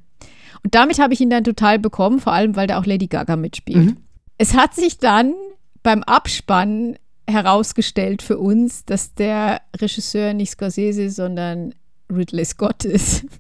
[0.64, 3.36] Und damit habe ich ihn dann total bekommen, vor allem, weil da auch Lady Gaga
[3.36, 3.86] mitspielt.
[3.86, 3.98] Mhm.
[4.38, 5.34] Es hat sich dann
[5.82, 6.98] beim Abspannen
[7.28, 11.74] herausgestellt für uns, dass der Regisseur nicht Scorsese, sondern
[12.12, 13.26] Ridley Scott ist.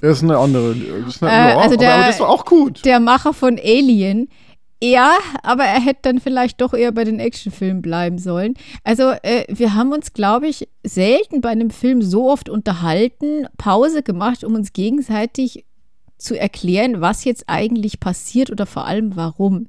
[0.00, 0.76] Er ist eine andere.
[1.08, 2.84] Ist eine, äh, also der, aber das war auch gut.
[2.84, 4.28] Der Macher von Alien.
[4.80, 8.54] Ja, aber er hätte dann vielleicht doch eher bei den Actionfilmen bleiben sollen.
[8.84, 14.04] Also äh, wir haben uns, glaube ich, selten bei einem Film so oft unterhalten, Pause
[14.04, 15.64] gemacht, um uns gegenseitig
[16.18, 19.68] zu erklären, was jetzt eigentlich passiert oder vor allem warum.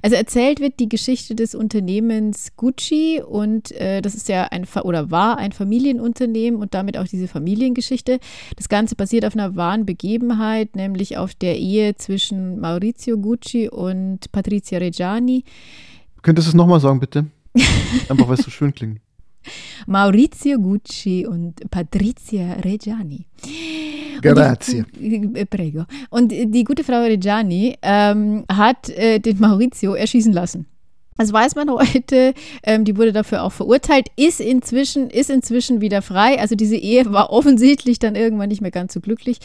[0.00, 5.10] Also erzählt wird die Geschichte des Unternehmens Gucci und äh, das ist ja ein oder
[5.10, 8.18] war ein Familienunternehmen und damit auch diese Familiengeschichte.
[8.56, 14.32] Das Ganze basiert auf einer wahren Begebenheit, nämlich auf der Ehe zwischen Maurizio Gucci und
[14.32, 15.44] Patrizia Reggiani.
[16.22, 17.26] Könntest du es nochmal sagen, bitte?
[18.08, 19.00] Einfach weil es so schön klingt.
[19.86, 23.26] Maurizio Gucci und Patrizia Reggiani.
[24.20, 24.84] Grazie.
[24.98, 25.84] Die, äh, prego.
[26.10, 30.66] Und die gute Frau Reggiani ähm, hat äh, den Maurizio erschießen lassen.
[31.18, 32.34] Das weiß man heute.
[32.62, 36.40] Ähm, die wurde dafür auch verurteilt, ist inzwischen, ist inzwischen wieder frei.
[36.40, 39.38] Also diese Ehe war offensichtlich dann irgendwann nicht mehr ganz so glücklich.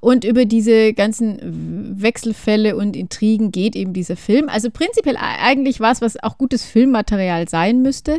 [0.00, 4.48] Und über diese ganzen Wechselfälle und Intrigen geht eben dieser Film.
[4.48, 8.18] Also prinzipiell eigentlich was, was auch gutes Filmmaterial sein müsste.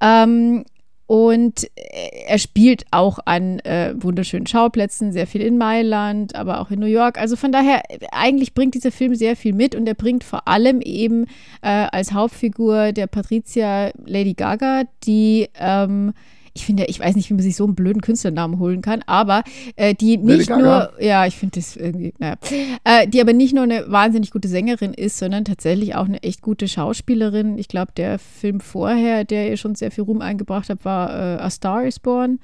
[0.00, 0.64] Ähm,
[1.06, 6.70] und äh, er spielt auch an äh, wunderschönen Schauplätzen, sehr viel in Mailand, aber auch
[6.70, 7.18] in New York.
[7.18, 7.82] Also von daher,
[8.12, 11.26] eigentlich bringt dieser Film sehr viel mit und er bringt vor allem eben
[11.62, 16.14] äh, als Hauptfigur der Patricia Lady Gaga, die ähm,
[16.54, 19.42] ich finde, ich weiß nicht, wie man sich so einen blöden Künstlernamen holen kann, aber
[19.74, 22.36] äh, die nicht nur, ja, ich finde das irgendwie, naja,
[22.84, 26.42] äh, die aber nicht nur eine wahnsinnig gute Sängerin ist, sondern tatsächlich auch eine echt
[26.42, 27.58] gute Schauspielerin.
[27.58, 31.40] Ich glaube, der Film vorher, der ihr schon sehr viel Ruhm eingebracht hat, war äh,
[31.40, 32.38] A Star is Born.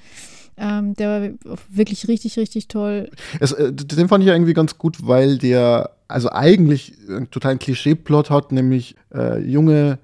[0.56, 1.28] Ähm, der war
[1.70, 3.10] wirklich richtig, richtig toll.
[3.38, 7.60] Es, äh, den fand ich ja irgendwie ganz gut, weil der also eigentlich einen totalen
[7.60, 9.98] Klischee-Plot hat, nämlich äh, junge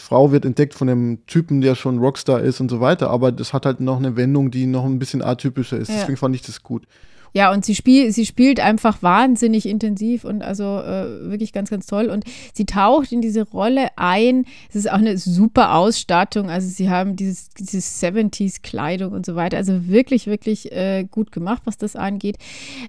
[0.00, 3.52] Frau wird entdeckt von einem Typen, der schon Rockstar ist und so weiter, aber das
[3.52, 5.88] hat halt noch eine Wendung, die noch ein bisschen atypischer ist.
[5.88, 5.96] Ja.
[5.96, 6.86] Deswegen fand ich das gut.
[7.32, 11.86] Ja, und sie, spiel, sie spielt einfach wahnsinnig intensiv und also äh, wirklich ganz, ganz
[11.86, 12.06] toll.
[12.06, 14.46] Und sie taucht in diese Rolle ein.
[14.68, 16.50] Es ist auch eine super Ausstattung.
[16.50, 19.56] Also sie haben dieses, dieses 70s-Kleidung und so weiter.
[19.56, 22.36] Also wirklich, wirklich äh, gut gemacht, was das angeht.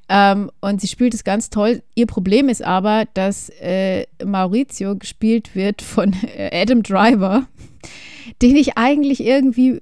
[0.10, 1.84] Ähm, und sie spielt es ganz toll.
[1.96, 7.48] Ihr Problem ist aber, dass äh, Maurizio gespielt wird von äh, Adam Driver,
[8.42, 9.82] den ich eigentlich irgendwie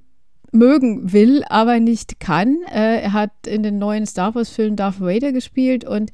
[0.51, 2.57] mögen will, aber nicht kann.
[2.71, 6.11] Äh, er hat in den neuen Star Wars-Filmen Darth Vader gespielt und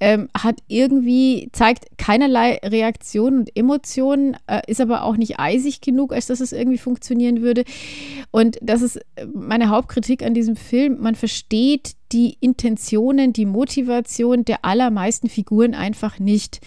[0.00, 6.12] ähm, hat irgendwie, zeigt keinerlei Reaktionen und Emotionen, äh, ist aber auch nicht eisig genug,
[6.12, 7.64] als dass es irgendwie funktionieren würde.
[8.30, 9.00] Und das ist
[9.32, 11.00] meine Hauptkritik an diesem Film.
[11.00, 16.60] Man versteht die Intentionen, die Motivation der allermeisten Figuren einfach nicht.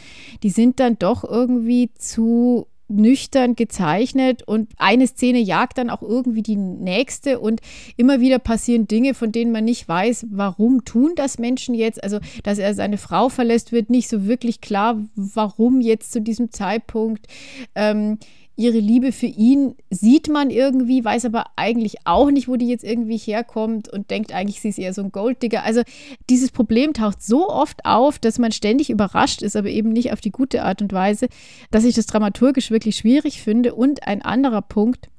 [0.44, 6.42] Die sind dann doch irgendwie zu nüchtern gezeichnet und eine Szene jagt dann auch irgendwie
[6.42, 7.62] die nächste und
[7.96, 12.04] immer wieder passieren Dinge, von denen man nicht weiß, warum tun das Menschen jetzt.
[12.04, 16.52] Also, dass er seine Frau verlässt, wird nicht so wirklich klar, warum jetzt zu diesem
[16.52, 17.28] Zeitpunkt.
[17.76, 18.18] Ähm,
[18.60, 22.84] ihre Liebe für ihn sieht man irgendwie, weiß aber eigentlich auch nicht, wo die jetzt
[22.84, 25.64] irgendwie herkommt und denkt eigentlich, sie ist eher so ein Golddigger.
[25.64, 25.84] Also
[26.30, 30.20] dieses Problem taucht so oft auf, dass man ständig überrascht ist, aber eben nicht auf
[30.20, 31.28] die gute Art und Weise,
[31.72, 33.76] dass ich das dramaturgisch wirklich schwierig finde.
[33.76, 35.10] Und ein anderer Punkt,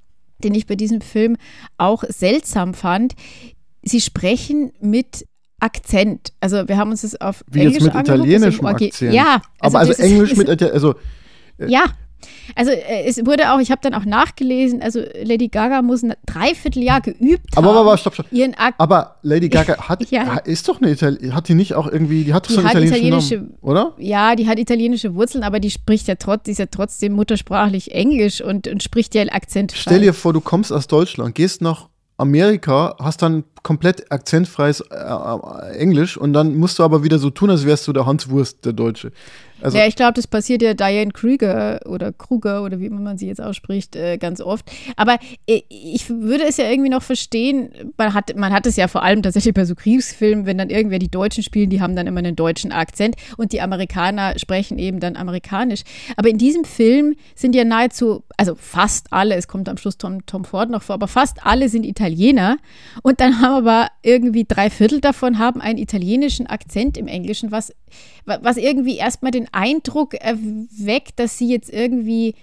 [0.45, 1.38] den ich bei diesem Film
[1.78, 3.14] auch seltsam fand,
[3.82, 5.26] sie sprechen mit
[5.61, 6.34] Akzent.
[6.41, 9.14] Also wir haben uns das auf Wie Englisch jetzt mit italienischem Akzent.
[9.14, 10.95] Ja, also aber also Englisch mit also
[11.57, 11.84] äh, ja,
[12.54, 16.14] also äh, es wurde auch, ich habe dann auch nachgelesen, also Lady Gaga muss ein
[16.26, 17.76] Dreivierteljahr geübt aber, haben.
[17.76, 18.26] Aber, aber, stopp, stopp.
[18.30, 20.38] Ihren Ak aber Lady Gaga hat, ja.
[20.38, 23.42] ist doch eine Italienerin, hat die nicht auch irgendwie, die hat doch so einen italienischen
[23.42, 23.94] Namen, oder?
[23.98, 27.92] Ja, die hat italienische Wurzeln, aber die spricht ja trotzdem, die ist ja trotzdem muttersprachlich
[27.92, 29.72] Englisch und, und spricht ja Akzent.
[29.74, 31.88] Stell dir vor, du kommst aus Deutschland, gehst nach
[32.20, 37.30] Amerika, hast dann komplett akzentfreies äh, äh, Englisch und dann musst du aber wieder so
[37.30, 39.12] tun, als wärst du der Hans Wurst, der Deutsche.
[39.62, 43.26] Also ja, ich glaube, das passiert ja Diane Krüger oder Kruger oder wie man sie
[43.26, 44.70] jetzt ausspricht, äh, ganz oft.
[44.96, 48.88] Aber äh, ich würde es ja irgendwie noch verstehen, man hat, man hat es ja
[48.88, 52.06] vor allem tatsächlich bei so Kriegsfilmen, wenn dann irgendwer die Deutschen spielen, die haben dann
[52.06, 55.82] immer einen deutschen Akzent und die Amerikaner sprechen eben dann amerikanisch.
[56.16, 60.24] Aber in diesem Film sind ja nahezu, also fast alle, es kommt am Schluss Tom,
[60.26, 62.56] Tom Ford noch vor, aber fast alle sind Italiener
[63.02, 67.72] und dann haben aber irgendwie drei Viertel davon haben einen italienischen Akzent im Englischen, was,
[68.24, 72.34] was irgendwie erstmal den Eindruck erweckt, dass sie jetzt irgendwie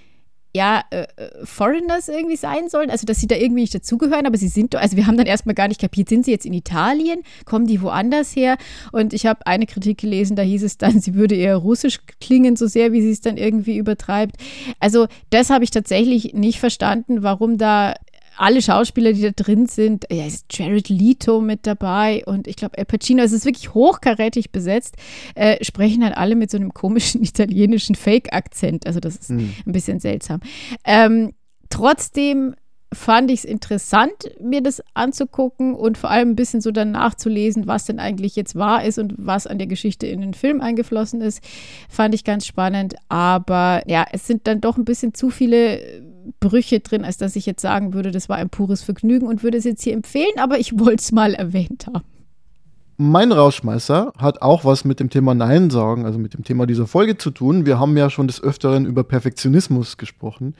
[0.57, 4.37] ja, äh, äh, Foreigners irgendwie sein sollen, also dass sie da irgendwie nicht dazugehören, aber
[4.37, 7.21] sie sind, also wir haben dann erstmal gar nicht kapiert, sind sie jetzt in Italien,
[7.45, 8.57] kommen die woanders her?
[8.91, 12.55] Und ich habe eine Kritik gelesen, da hieß es dann, sie würde eher russisch klingen,
[12.55, 14.37] so sehr, wie sie es dann irgendwie übertreibt.
[14.79, 17.93] Also das habe ich tatsächlich nicht verstanden, warum da
[18.37, 22.77] alle Schauspieler, die da drin sind, ja, ist Jared Leto mit dabei und ich glaube,
[22.77, 24.95] Al Pacino, es ist wirklich hochkarätig besetzt,
[25.35, 28.85] äh, sprechen halt alle mit so einem komischen italienischen Fake-Akzent.
[28.85, 29.53] Also das ist mhm.
[29.65, 30.39] ein bisschen seltsam.
[30.85, 31.33] Ähm,
[31.69, 32.55] trotzdem
[32.93, 37.67] fand ich es interessant, mir das anzugucken und vor allem ein bisschen so dann nachzulesen,
[37.67, 41.21] was denn eigentlich jetzt wahr ist und was an der Geschichte in den Film eingeflossen
[41.21, 41.43] ist.
[41.89, 42.95] Fand ich ganz spannend.
[43.09, 46.01] Aber ja, es sind dann doch ein bisschen zu viele
[46.39, 49.57] Brüche drin, als dass ich jetzt sagen würde, das war ein pures Vergnügen und würde
[49.57, 52.05] es jetzt hier empfehlen, aber ich wollte es mal erwähnt haben.
[52.97, 56.87] Mein Rauschmeißer hat auch was mit dem Thema Nein sagen, also mit dem Thema dieser
[56.87, 57.67] Folge zu tun.
[57.67, 60.55] Wir haben ja schon des Öfteren über Perfektionismus gesprochen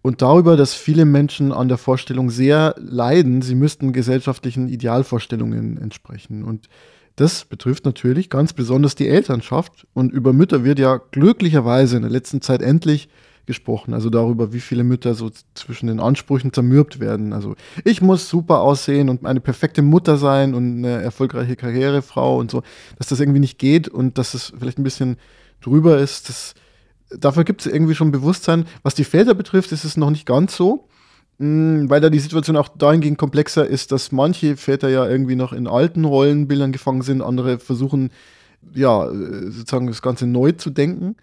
[0.00, 6.44] und darüber, dass viele Menschen an der Vorstellung sehr leiden, sie müssten gesellschaftlichen Idealvorstellungen entsprechen.
[6.44, 6.68] Und
[7.16, 9.86] das betrifft natürlich ganz besonders die Elternschaft.
[9.92, 13.08] Und über Mütter wird ja glücklicherweise in der letzten Zeit endlich
[13.48, 17.32] gesprochen, also darüber, wie viele Mütter so zwischen den Ansprüchen zermürbt werden.
[17.32, 22.50] Also ich muss super aussehen und eine perfekte Mutter sein und eine erfolgreiche Karrierefrau und
[22.50, 22.62] so,
[22.98, 25.16] dass das irgendwie nicht geht und dass es vielleicht ein bisschen
[25.60, 26.28] drüber ist.
[26.28, 26.54] Das,
[27.10, 28.66] dafür gibt es irgendwie schon Bewusstsein.
[28.82, 30.86] Was die Väter betrifft, ist es noch nicht ganz so,
[31.38, 35.54] hm, weil da die Situation auch dahingehend komplexer ist, dass manche Väter ja irgendwie noch
[35.54, 38.10] in alten Rollenbildern gefangen sind, andere versuchen,
[38.74, 41.16] ja, äh, sozusagen das Ganze neu zu denken.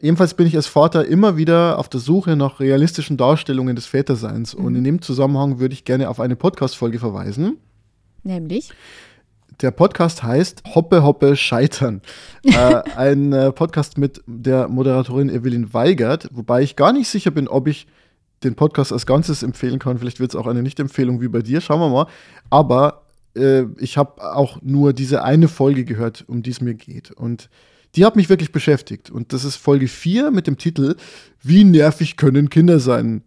[0.00, 4.56] Jedenfalls bin ich als Vater immer wieder auf der Suche nach realistischen Darstellungen des Väterseins.
[4.56, 4.64] Mhm.
[4.64, 7.58] Und in dem Zusammenhang würde ich gerne auf eine Podcast-Folge verweisen.
[8.22, 8.70] Nämlich?
[9.60, 12.00] Der Podcast heißt Hoppe Hoppe Scheitern.
[12.44, 17.48] äh, ein äh, Podcast mit der Moderatorin Evelyn Weigert, wobei ich gar nicht sicher bin,
[17.48, 17.88] ob ich
[18.44, 19.98] den Podcast als Ganzes empfehlen kann.
[19.98, 21.60] Vielleicht wird es auch eine Nicht-Empfehlung wie bei dir.
[21.60, 22.06] Schauen wir mal.
[22.50, 23.02] Aber
[23.34, 27.10] äh, ich habe auch nur diese eine Folge gehört, um die es mir geht.
[27.10, 27.50] Und
[27.94, 29.10] die hat mich wirklich beschäftigt.
[29.10, 30.96] Und das ist Folge 4 mit dem Titel
[31.42, 33.22] Wie nervig können Kinder sein?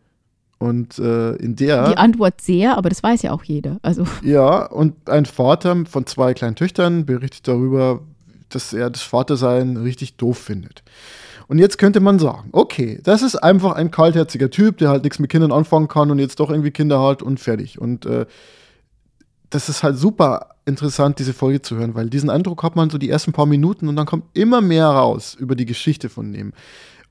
[0.60, 1.90] Und äh, in der.
[1.90, 3.80] Die Antwort sehr, aber das weiß ja auch jeder.
[3.82, 4.06] Also.
[4.22, 8.02] Ja, und ein Vater von zwei kleinen Töchtern berichtet darüber,
[8.50, 10.84] dass er das Vatersein richtig doof findet.
[11.48, 15.20] Und jetzt könnte man sagen, okay, das ist einfach ein kaltherziger Typ, der halt nichts
[15.20, 17.82] mit Kindern anfangen kann und jetzt doch irgendwie Kinder hat und fertig.
[17.82, 18.26] Und äh,
[19.50, 22.98] das ist halt super interessant, diese Folge zu hören, weil diesen Eindruck hat man so
[22.98, 26.54] die ersten paar Minuten und dann kommt immer mehr raus über die Geschichte von dem.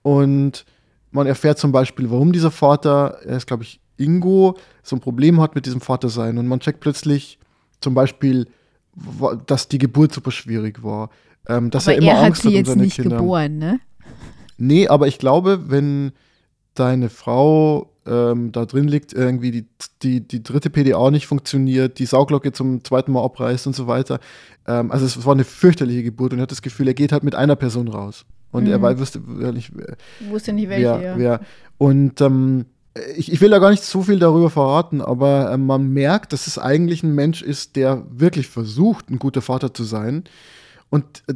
[0.03, 0.65] Und
[1.11, 5.41] man erfährt zum Beispiel, warum dieser Vater, er ist, glaube ich, Ingo, so ein Problem
[5.41, 6.39] hat mit diesem Vatersein.
[6.39, 7.39] Und man checkt plötzlich
[7.81, 8.47] zum Beispiel,
[9.47, 11.11] dass die Geburt super schwierig war.
[11.49, 13.17] Ähm, dass aber er immer er Angst hat sie hat um jetzt nicht Kinder.
[13.19, 13.81] geboren, ne?
[14.57, 16.13] Nee, aber ich glaube, wenn
[16.75, 19.67] deine Frau ähm, da drin liegt, irgendwie die,
[20.03, 24.21] die, die dritte PDA nicht funktioniert, die Sauglocke zum zweiten Mal abreißt und so weiter.
[24.67, 27.25] Ähm, also es war eine fürchterliche Geburt und er hat das Gefühl, er geht halt
[27.25, 28.25] mit einer Person raus.
[28.53, 28.71] Und mhm.
[28.71, 29.73] er wusste nicht,
[30.29, 31.19] wusste nicht welche, wer, ja.
[31.19, 31.41] wer.
[31.79, 32.67] Und ähm,
[33.17, 36.47] ich, ich, will da gar nicht so viel darüber verraten, aber äh, man merkt, dass
[36.47, 40.25] es eigentlich ein Mensch ist, der wirklich versucht, ein guter Vater zu sein.
[40.91, 41.35] Und äh,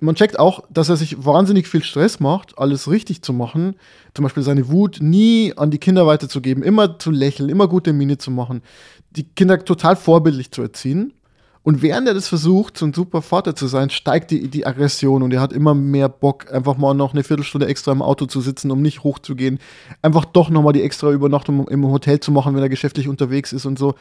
[0.00, 3.74] man checkt auch, dass er sich wahnsinnig viel Stress macht, alles richtig zu machen.
[4.14, 8.18] Zum Beispiel seine Wut nie an die Kinder weiterzugeben, immer zu lächeln, immer gute Miene
[8.18, 8.62] zu machen,
[9.10, 11.14] die Kinder total vorbildlich zu erziehen.
[11.62, 15.22] Und während er das versucht, so ein super Vater zu sein, steigt die, die Aggression
[15.22, 18.40] und er hat immer mehr Bock, einfach mal noch eine Viertelstunde extra im Auto zu
[18.40, 19.58] sitzen, um nicht hochzugehen.
[20.00, 23.66] Einfach doch nochmal die extra Übernachtung im Hotel zu machen, wenn er geschäftlich unterwegs ist
[23.66, 23.96] und so.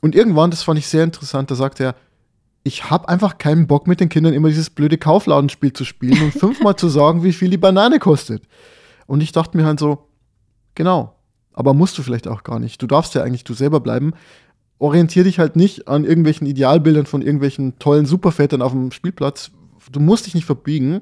[0.00, 1.96] Und irgendwann, das fand ich sehr interessant, da sagt er,
[2.68, 6.32] ich habe einfach keinen Bock mit den Kindern immer dieses blöde Kaufladenspiel zu spielen und
[6.32, 8.42] fünfmal zu sagen, wie viel die Banane kostet.
[9.06, 10.06] Und ich dachte mir halt so,
[10.74, 11.14] genau,
[11.54, 12.80] aber musst du vielleicht auch gar nicht.
[12.80, 14.12] Du darfst ja eigentlich du selber bleiben.
[14.78, 19.50] Orientier dich halt nicht an irgendwelchen Idealbildern von irgendwelchen tollen Supervätern auf dem Spielplatz.
[19.90, 21.00] Du musst dich nicht verbiegen.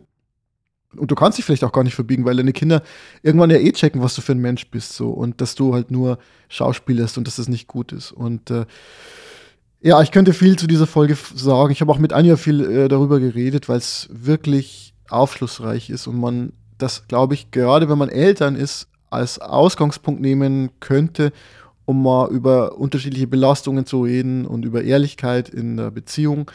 [0.96, 2.82] Und du kannst dich vielleicht auch gar nicht verbiegen, weil deine Kinder
[3.22, 5.10] irgendwann ja eh checken, was du für ein Mensch bist, so.
[5.10, 8.12] Und dass du halt nur schauspielerst und dass das nicht gut ist.
[8.12, 8.64] Und äh,
[9.86, 11.70] ja, ich könnte viel zu dieser Folge sagen.
[11.70, 16.18] Ich habe auch mit Anja viel äh, darüber geredet, weil es wirklich aufschlussreich ist und
[16.18, 21.32] man das, glaube ich, gerade wenn man Eltern ist, als Ausgangspunkt nehmen könnte,
[21.84, 26.50] um mal über unterschiedliche Belastungen zu reden und über Ehrlichkeit in der Beziehung.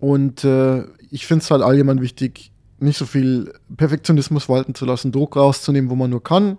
[0.00, 2.50] Und äh, ich finde es halt allgemein wichtig,
[2.80, 6.58] nicht so viel Perfektionismus walten zu lassen, Druck rauszunehmen, wo man nur kann,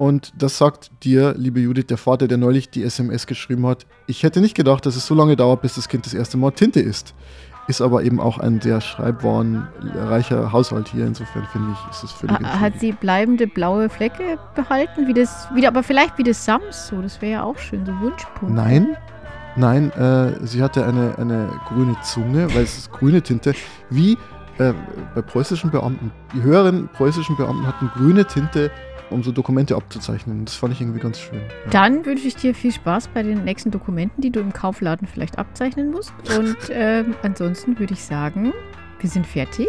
[0.00, 3.84] und das sagt dir, liebe Judith, der Vater, der neulich die SMS geschrieben hat.
[4.06, 6.52] Ich hätte nicht gedacht, dass es so lange dauert, bis das Kind das erste Mal
[6.52, 7.14] Tinte isst.
[7.68, 11.04] Ist aber eben auch ein sehr schreibwarenreicher Haushalt hier.
[11.04, 12.34] Insofern finde ich, ist es völlig.
[12.34, 15.06] Hat sie bleibende blaue Flecke behalten?
[15.06, 17.02] Wie das, wie, aber vielleicht wie das Sams so.
[17.02, 18.54] Das wäre ja auch schön, so Wunschpunkt.
[18.54, 18.96] Nein,
[19.56, 23.52] nein, äh, sie hatte eine, eine grüne Zunge, weil es ist grüne Tinte.
[23.90, 24.16] Wie
[24.56, 24.74] äh,
[25.14, 26.10] bei preußischen Beamten.
[26.34, 28.70] Die höheren preußischen Beamten hatten grüne Tinte
[29.10, 30.44] um so Dokumente abzuzeichnen.
[30.44, 31.38] Das fand ich irgendwie ganz schön.
[31.38, 31.70] Ja.
[31.70, 35.38] Dann wünsche ich dir viel Spaß bei den nächsten Dokumenten, die du im Kaufladen vielleicht
[35.38, 36.12] abzeichnen musst.
[36.38, 38.52] Und ähm, ansonsten würde ich sagen,
[39.00, 39.68] wir sind fertig.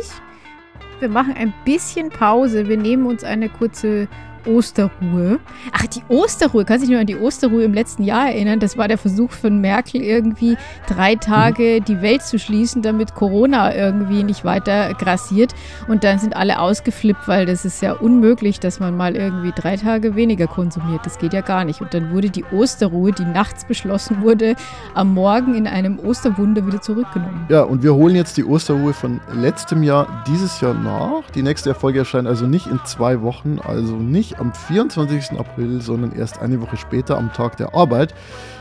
[0.99, 2.67] Wir machen ein bisschen Pause.
[2.67, 4.07] Wir nehmen uns eine kurze
[4.45, 5.39] Osterruhe.
[5.71, 6.65] Ach, die Osterruhe.
[6.65, 8.59] Kannst du dich nur an die Osterruhe im letzten Jahr erinnern?
[8.59, 11.85] Das war der Versuch von Merkel, irgendwie drei Tage mhm.
[11.85, 15.53] die Welt zu schließen, damit Corona irgendwie nicht weiter grassiert.
[15.87, 19.77] Und dann sind alle ausgeflippt, weil das ist ja unmöglich, dass man mal irgendwie drei
[19.77, 21.05] Tage weniger konsumiert.
[21.05, 21.81] Das geht ja gar nicht.
[21.81, 24.55] Und dann wurde die Osterruhe, die nachts beschlossen wurde,
[24.93, 27.45] am Morgen in einem Osterwunder wieder zurückgenommen.
[27.49, 31.29] Ja, und wir holen jetzt die Osterruhe von letztem Jahr dieses Jahr nach.
[31.33, 35.39] Die nächste Erfolge erscheint also nicht in zwei Wochen, also nicht am 24.
[35.39, 38.13] April, sondern erst eine Woche später am Tag der Arbeit,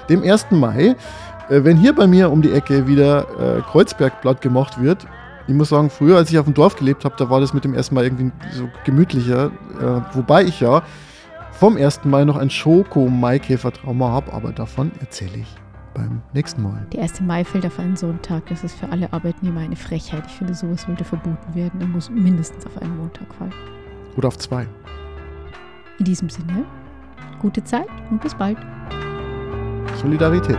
[0.09, 0.51] dem 1.
[0.51, 0.97] Mai.
[1.49, 5.07] Äh, wenn hier bei mir um die Ecke wieder äh, Kreuzberg platt gemacht wird,
[5.47, 7.65] ich muss sagen, früher, als ich auf dem Dorf gelebt habe, da war das mit
[7.65, 7.91] dem 1.
[7.91, 9.47] Mai irgendwie so gemütlicher.
[9.81, 10.83] Äh, wobei ich ja
[11.53, 12.05] vom 1.
[12.05, 15.57] Mai noch ein Schoko-Maikäfer-Trauma habe, aber davon erzähle ich
[15.95, 16.87] beim nächsten Mal.
[16.93, 17.21] Der 1.
[17.23, 18.47] Mai fällt auf einen Sonntag.
[18.47, 20.25] Das ist für alle Arbeitnehmer eine Frechheit.
[20.27, 21.81] Ich finde, sowas sollte verboten werden.
[21.81, 23.53] Er muss mindestens auf einen Montag fallen.
[24.17, 24.67] Oder auf zwei.
[26.01, 26.65] In diesem Sinne,
[27.41, 28.57] gute Zeit und bis bald.
[30.01, 30.57] Solidarität.